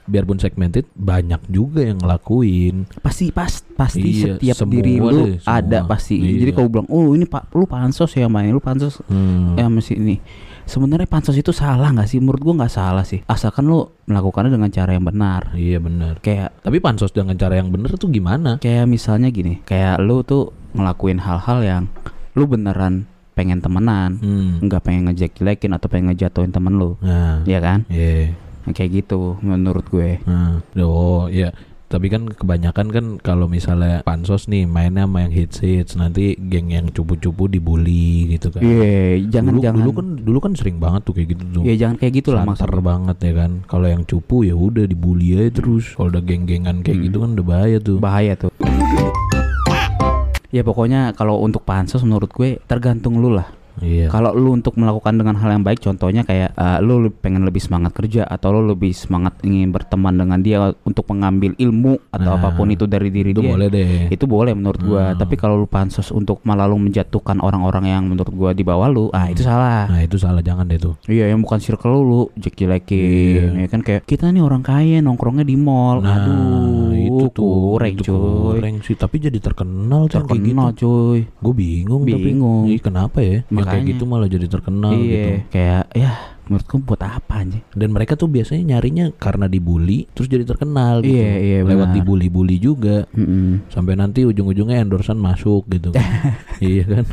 biarpun 0.06 0.38
segmented 0.38 0.86
banyak 0.92 1.42
juga 1.48 1.82
yang 1.82 1.98
ngelakuin. 1.98 2.86
Pasti 3.00 3.30
pas 3.30 3.50
pasti 3.74 4.06
Iya, 4.06 4.38
setiap 4.38 4.70
diri 4.70 5.02
lu 5.02 5.10
deh, 5.10 5.42
semua. 5.42 5.58
ada 5.58 5.80
pasti. 5.84 6.18
Iya. 6.18 6.46
Jadi 6.46 6.52
kalau 6.52 6.70
bilang, 6.70 6.88
oh 6.88 7.14
ini 7.14 7.26
pak, 7.26 7.50
lu 7.52 7.66
pansos 7.66 8.14
ya 8.14 8.26
main, 8.26 8.50
lu 8.50 8.60
pansos 8.60 9.02
Hmm. 9.06 9.58
ya 9.58 9.66
mesti 9.66 9.98
ini. 9.98 10.18
Sebenarnya 10.66 11.06
pansos 11.06 11.34
itu 11.34 11.50
salah 11.50 11.90
nggak 11.90 12.06
sih? 12.08 12.18
Menurut 12.18 12.42
gue 12.42 12.54
nggak 12.56 12.70
salah 12.72 13.02
sih. 13.02 13.22
Asalkan 13.24 13.66
lu 13.66 13.86
melakukannya 14.04 14.50
dengan 14.50 14.70
cara 14.70 14.94
yang 14.94 15.06
benar. 15.06 15.54
Iya 15.54 15.78
benar. 15.78 16.18
Kayak 16.20 16.58
Tapi 16.60 16.78
pansos 16.80 17.10
dengan 17.10 17.34
cara 17.34 17.58
yang 17.58 17.70
bener 17.70 17.94
tuh 17.94 18.10
gimana? 18.10 18.58
kayak 18.58 18.86
misalnya 18.86 19.30
gini, 19.30 19.62
kayak 19.62 20.02
lu 20.02 20.22
tuh 20.22 20.54
ngelakuin 20.74 21.18
hal-hal 21.18 21.62
yang 21.62 21.84
lu 22.34 22.46
beneran 22.46 23.06
pengen 23.36 23.60
temenan, 23.60 24.16
Hmm. 24.18 24.64
nggak 24.64 24.82
pengen 24.82 25.06
ngejek-jelekin 25.06 25.72
atau 25.72 25.86
pengen 25.86 26.10
ngejatuhin 26.10 26.50
temen 26.50 26.74
lu 26.74 26.96
Nah. 27.00 27.44
ya 27.44 27.60
kan 27.60 27.84
Iya. 27.88 28.32
kayak 28.66 29.04
gitu 29.04 29.36
menurut 29.40 29.86
gue 29.86 30.24
Nah, 30.24 30.64
oh 30.80 31.28
ya. 31.28 31.52
Tapi 31.86 32.10
kan 32.10 32.26
kebanyakan 32.26 32.88
kan 32.90 33.06
kalau 33.22 33.46
misalnya 33.46 34.02
pansos 34.02 34.50
nih 34.50 34.66
mainnya 34.66 35.06
sama 35.06 35.22
yang 35.22 35.32
hits 35.32 35.62
hits 35.62 35.94
nanti 35.94 36.34
geng 36.34 36.74
yang 36.74 36.90
cupu-cupu 36.90 37.46
dibully 37.46 38.26
gitu 38.28 38.50
kan. 38.50 38.60
iya 38.60 39.22
jangan 39.30 39.54
dulu, 39.54 39.64
jangan 39.64 39.78
dulu 39.78 39.92
kan 39.94 40.08
dulu 40.18 40.38
kan 40.42 40.54
sering 40.58 40.78
banget 40.82 41.06
tuh 41.06 41.14
kayak 41.14 41.38
gitu 41.38 41.44
tuh. 41.54 41.62
ya 41.62 41.74
jangan 41.78 41.96
kayak 41.96 42.14
gitu 42.18 42.30
lah 42.34 42.42
maksudnya 42.44 42.82
banget 42.82 43.18
ya 43.22 43.34
kan. 43.38 43.52
Kalau 43.64 43.86
yang 43.86 44.02
cupu 44.02 44.42
ya 44.42 44.58
udah 44.58 44.90
dibully 44.90 45.38
aja 45.38 45.52
terus. 45.54 45.94
Kalau 45.94 46.10
udah 46.10 46.24
geng-gengan 46.26 46.82
kayak 46.82 46.98
Hmm. 46.98 47.06
gitu 47.06 47.18
kan 47.22 47.30
udah 47.32 47.46
bahaya 47.46 47.78
tuh. 47.78 47.98
bahaya 48.02 48.34
tuh 48.34 48.50
ya 50.56 50.64
pokoknya 50.64 51.12
kalau 51.20 51.44
untuk 51.44 51.68
pansos 51.68 52.00
menurut 52.08 52.32
gue 52.32 52.64
tergantung 52.64 53.20
lu 53.20 53.36
lah 53.36 53.52
Iya. 53.78 54.08
Kalau 54.08 54.32
lu 54.32 54.52
untuk 54.52 54.76
melakukan 54.76 55.16
dengan 55.16 55.36
hal 55.36 55.52
yang 55.52 55.62
baik, 55.62 55.80
contohnya 55.80 56.22
kayak 56.22 56.52
eh, 56.52 56.78
lu 56.80 57.10
pengen 57.14 57.42
lebih 57.42 57.60
semangat 57.60 57.92
kerja 57.92 58.24
atau 58.24 58.52
lu 58.52 58.68
lebih 58.68 58.92
semangat 58.92 59.36
ingin 59.42 59.70
berteman 59.70 60.14
dengan 60.14 60.40
dia 60.40 60.58
untuk 60.82 61.08
mengambil 61.08 61.52
ilmu 61.56 61.98
atau 62.10 62.24
Nah, 62.28 62.42
apa 62.42 62.50
pun 62.52 62.68
itu 62.68 62.84
dari 62.84 63.08
diri 63.08 63.30
itu 63.30 63.40
dia. 63.40 63.52
boleh 63.52 63.68
deh. 63.68 64.10
Itu 64.10 64.26
boleh 64.26 64.52
menurut 64.52 64.82
gua. 64.82 65.04
Hmm. 65.08 65.18
Tapi 65.18 65.36
kalau 65.36 65.56
lu 65.56 65.66
pansos 65.66 66.10
untuk 66.10 66.42
malah 66.42 66.66
lu 66.66 66.78
menjatuhkan 66.78 67.38
orang-orang 67.38 67.86
yang 67.88 68.04
menurut 68.04 68.30
gua 68.30 68.52
di 68.52 68.62
bawah 68.62 68.88
lu, 68.88 69.08
ah 69.10 69.28
itu 69.28 69.42
salah. 69.42 69.86
Nah 69.86 70.02
itu 70.02 70.16
salah 70.16 70.40
jangan 70.40 70.66
deh 70.66 70.78
tuh. 70.78 70.96
Iya, 71.06 71.28
yang 71.28 71.40
bukan 71.40 71.58
circle 71.58 71.92
lu, 71.92 72.02
lu 72.02 72.22
jelek-jelekin. 72.36 72.98
Iya. 72.98 73.46
Ya 73.58 73.68
kan 73.68 73.82
kayak 73.82 74.02
kita 74.04 74.30
nih 74.30 74.42
orang 74.42 74.62
kaya 74.62 75.00
nongkrongnya 75.00 75.44
di 75.44 75.56
mall. 75.56 76.00
Nah 76.00 76.18
Aduh, 76.18 76.92
itu 76.92 77.24
tuh 77.30 77.76
kurang 77.76 77.94
itu 77.94 78.04
cuy. 78.06 78.56
kurang 78.56 78.76
sih. 78.82 78.96
Tapi 78.96 79.16
jadi 79.20 79.38
terkenal 79.38 80.02
kayak 80.06 80.26
Terkenal 80.26 80.68
gitu. 80.72 80.82
cuy. 80.82 81.20
Gue 81.36 81.54
bingung, 81.54 82.02
Bingung. 82.04 82.64
tapi 82.66 82.74
Ih, 82.74 82.82
kenapa 82.82 83.18
ya? 83.20 83.40
Kayak 83.74 83.86
gitu 83.96 84.04
malah 84.06 84.30
jadi 84.30 84.46
terkenal 84.46 84.94
gitu. 85.00 85.10
iya, 85.10 85.50
kayak 85.50 85.84
ya 85.96 86.12
menurutku 86.46 86.78
buat 86.80 87.02
apa 87.02 87.42
anjing? 87.42 87.64
Dan 87.72 87.90
mereka 87.90 88.14
tuh 88.14 88.28
biasanya 88.28 88.76
nyarinya 88.76 89.12
karena 89.12 89.46
dibully 89.46 90.06
terus 90.12 90.28
jadi 90.28 90.44
terkenal 90.44 91.02
gitu. 91.02 91.16
Iya, 91.16 91.34
iya, 91.38 91.58
Lewat 91.62 91.90
benar. 91.90 91.96
dibully-bully 91.96 92.58
juga. 92.58 92.98
Mm-mm. 93.12 93.68
Sampai 93.68 93.94
nanti 93.94 94.24
ujung-ujungnya 94.24 94.80
endorsan 94.80 95.16
masuk 95.16 95.66
gitu 95.68 95.90
kan. 95.90 96.04
iya 96.64 96.84
kan? 96.84 97.06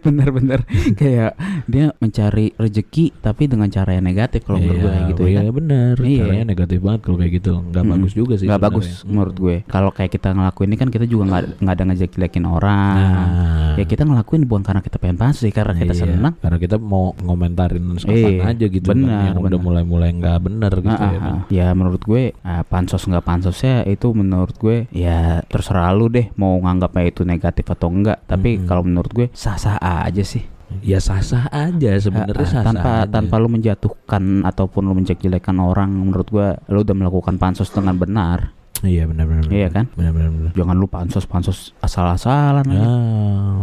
Bener-bener 0.00 0.60
kayak 0.92 1.32
dia 1.64 1.90
mencari 1.96 2.52
rezeki 2.52 3.18
tapi 3.18 3.46
dengan 3.46 3.68
cara 3.68 3.94
yang 3.94 4.04
negatif 4.04 4.42
kalau 4.42 4.58
menurut 4.58 4.78
gue 4.78 4.92
Iya, 4.92 5.08
gitu 5.10 5.22
iya 5.22 5.32
ya. 5.32 5.40
kan? 5.42 5.54
bener. 5.54 5.94
Iya. 5.98 6.20
Caranya 6.22 6.44
negatif 6.46 6.78
banget 6.80 7.00
kalau 7.02 7.16
kayak 7.16 7.32
gitu. 7.34 7.52
Nggak 7.64 7.82
Mm-mm. 7.82 7.94
bagus 7.98 8.12
juga 8.12 8.34
sih. 8.36 8.46
Nggak 8.46 8.62
bagus 8.62 8.86
menurut 9.02 9.36
gue. 9.36 9.56
Kalau 9.66 9.90
kayak 9.90 10.10
kita 10.10 10.28
ngelakuin 10.30 10.68
ini 10.68 10.76
kan 10.76 10.88
kita 10.88 11.04
juga 11.04 11.24
nggak 11.26 11.42
nggak 11.62 11.74
ada 11.74 11.84
ngejek-jelekin 11.88 12.44
orang. 12.44 12.96
Nah, 12.96 13.74
Ya 13.76 13.84
kita 13.84 14.08
ngelakuin 14.08 14.48
bukan 14.48 14.64
karena 14.64 14.80
kita 14.80 14.96
pengen 14.96 15.20
sih, 15.36 15.52
karena 15.52 15.76
kita 15.76 15.92
Iya, 15.92 16.00
senang. 16.08 16.32
Karena 16.40 16.56
kita 16.56 16.76
mau 16.80 17.12
ngomentarin 17.20 17.84
apa 17.92 18.08
Iya, 18.08 18.40
aja 18.48 18.64
gitu 18.68 18.75
benar, 18.80 19.10
kan 19.10 19.26
yang 19.30 19.36
udah 19.38 19.58
benar. 19.58 19.64
mulai-mulai 19.64 20.10
nggak 20.16 20.38
bener 20.42 20.72
gitu 20.80 21.04
Ah, 21.04 21.10
ya 21.12 21.18
ah, 21.18 21.22
kan. 21.22 21.34
Ya 21.48 21.66
menurut 21.72 22.02
gue 22.02 22.22
ah, 22.42 22.62
pansos 22.64 23.04
nggak 23.04 23.22
pansosnya 23.22 23.84
itu 23.84 24.10
menurut 24.10 24.56
gue 24.56 24.88
ya 24.90 25.44
terserah 25.46 25.92
lu 25.92 26.08
deh 26.08 26.32
mau 26.34 26.56
nganggapnya 26.58 27.04
itu 27.06 27.22
negatif 27.22 27.64
atau 27.66 27.88
enggak. 27.88 28.24
Tapi 28.24 28.58
Mm-mm. 28.58 28.66
kalau 28.66 28.82
menurut 28.82 29.10
gue 29.12 29.26
sah-sah 29.30 29.76
aja 29.78 30.24
sih. 30.24 30.42
Ya 30.82 30.98
sah-sah 30.98 31.46
aja 31.54 31.94
sebenarnya 31.94 32.42
ah, 32.42 32.50
sah-sah 32.50 32.66
tanpa 32.66 32.92
aja. 33.06 33.10
tanpa 33.12 33.34
lu 33.38 33.46
menjatuhkan 33.46 34.42
ataupun 34.42 34.82
lu 34.82 34.98
menjelek-jelekan 34.98 35.56
orang 35.62 35.94
menurut 35.94 36.26
gue 36.26 36.48
lu 36.72 36.82
udah 36.82 36.96
melakukan 36.96 37.38
pansos 37.38 37.70
dengan 37.70 37.94
benar. 37.94 38.55
Iya 38.78 39.04
benar-benar. 39.04 39.46
Iya 39.46 39.68
kan? 39.68 39.84
Benar-benar. 39.90 40.30
benar. 40.30 40.52
Jangan 40.52 40.74
lu 40.74 40.86
pansos-pansos 40.86 41.58
asal-asalan 41.78 42.64
Ya, 42.66 42.76
aja. 42.76 42.88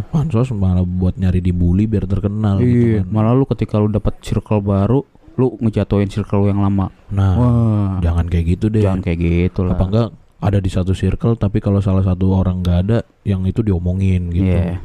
pansos 0.08 0.50
malah 0.50 0.82
buat 0.82 1.14
nyari 1.14 1.38
dibully 1.38 1.84
biar 1.84 2.04
terkenal 2.04 2.58
gitu 2.58 2.98
Iya, 2.98 3.00
kan. 3.00 3.12
malah 3.12 3.32
lu 3.32 3.44
ketika 3.44 3.76
lu 3.76 3.86
dapat 3.88 4.18
circle 4.20 4.58
baru, 4.58 5.06
lu 5.34 5.54
ngejatuhin 5.58 6.08
circle 6.08 6.40
lu 6.40 6.48
yang 6.48 6.60
lama. 6.60 6.90
Nah, 7.08 7.32
Wah, 7.34 7.92
jangan 8.00 8.26
kayak 8.26 8.58
gitu 8.58 8.66
deh. 8.68 8.82
jangan 8.82 9.00
kayak 9.00 9.18
gitu 9.18 9.62
lah. 9.62 9.74
Apa 9.74 9.84
enggak 9.84 10.08
ada 10.40 10.58
di 10.58 10.68
satu 10.68 10.92
circle 10.92 11.34
tapi 11.34 11.56
kalau 11.56 11.78
salah 11.78 12.02
satu 12.02 12.34
orang 12.34 12.60
nggak 12.60 12.78
ada 12.82 12.98
yang 13.22 13.42
itu 13.44 13.60
diomongin 13.60 14.28
gitu. 14.28 14.44
Iya. 14.50 14.76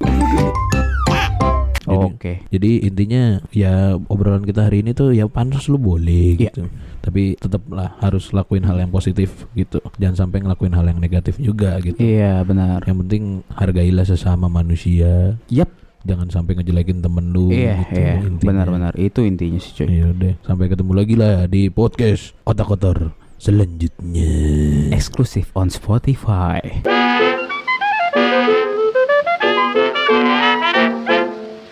Jadi- 1.90 2.08
Oke. 2.08 2.34
Jadi 2.48 2.72
intinya 2.82 3.24
ya 3.50 3.74
obrolan 4.06 4.42
kita 4.42 4.66
hari 4.66 4.80
ini 4.80 4.94
tuh 4.94 5.10
ya 5.10 5.26
pansos 5.26 5.66
lu 5.66 5.76
boleh 5.76 6.36
Iya. 6.36 6.50
gitu. 6.50 6.70
Tapi 7.00 7.34
tetaplah 7.36 7.98
harus 7.98 8.30
lakuin 8.30 8.64
hal 8.64 8.78
yang 8.78 8.90
positif 8.90 9.50
gitu. 9.52 9.82
Jangan 9.96 10.28
sampai 10.28 10.42
ngelakuin 10.42 10.72
hal 10.72 10.86
yang 10.86 10.98
negatif 10.98 11.36
juga 11.38 11.80
gitu. 11.80 11.98
Iya, 11.98 12.44
benar. 12.44 12.84
Yang 12.84 12.98
penting 13.04 13.24
hargailah 13.50 14.04
sesama 14.04 14.46
manusia. 14.46 15.36
Yap. 15.48 15.70
Jangan 16.00 16.32
sampai 16.32 16.56
ngejelekin 16.56 17.02
temen 17.02 17.30
lu 17.30 17.52
Iya, 17.52 17.84
gitu. 17.84 18.00
iya. 18.00 18.14
Benar-benar 18.40 18.96
itu 18.96 19.20
intinya 19.20 19.60
sih, 19.60 19.74
cuy. 19.76 19.88
Iya 19.90 20.08
deh. 20.14 20.34
Sampai 20.42 20.72
ketemu 20.72 20.92
lagi 20.94 21.16
lah 21.16 21.44
di 21.46 21.68
podcast 21.68 22.32
Otak 22.44 22.68
Kotor 22.68 23.12
selanjutnya. 23.36 24.32
Eksklusif 24.92 25.52
on 25.54 25.68
Spotify. 25.68 26.64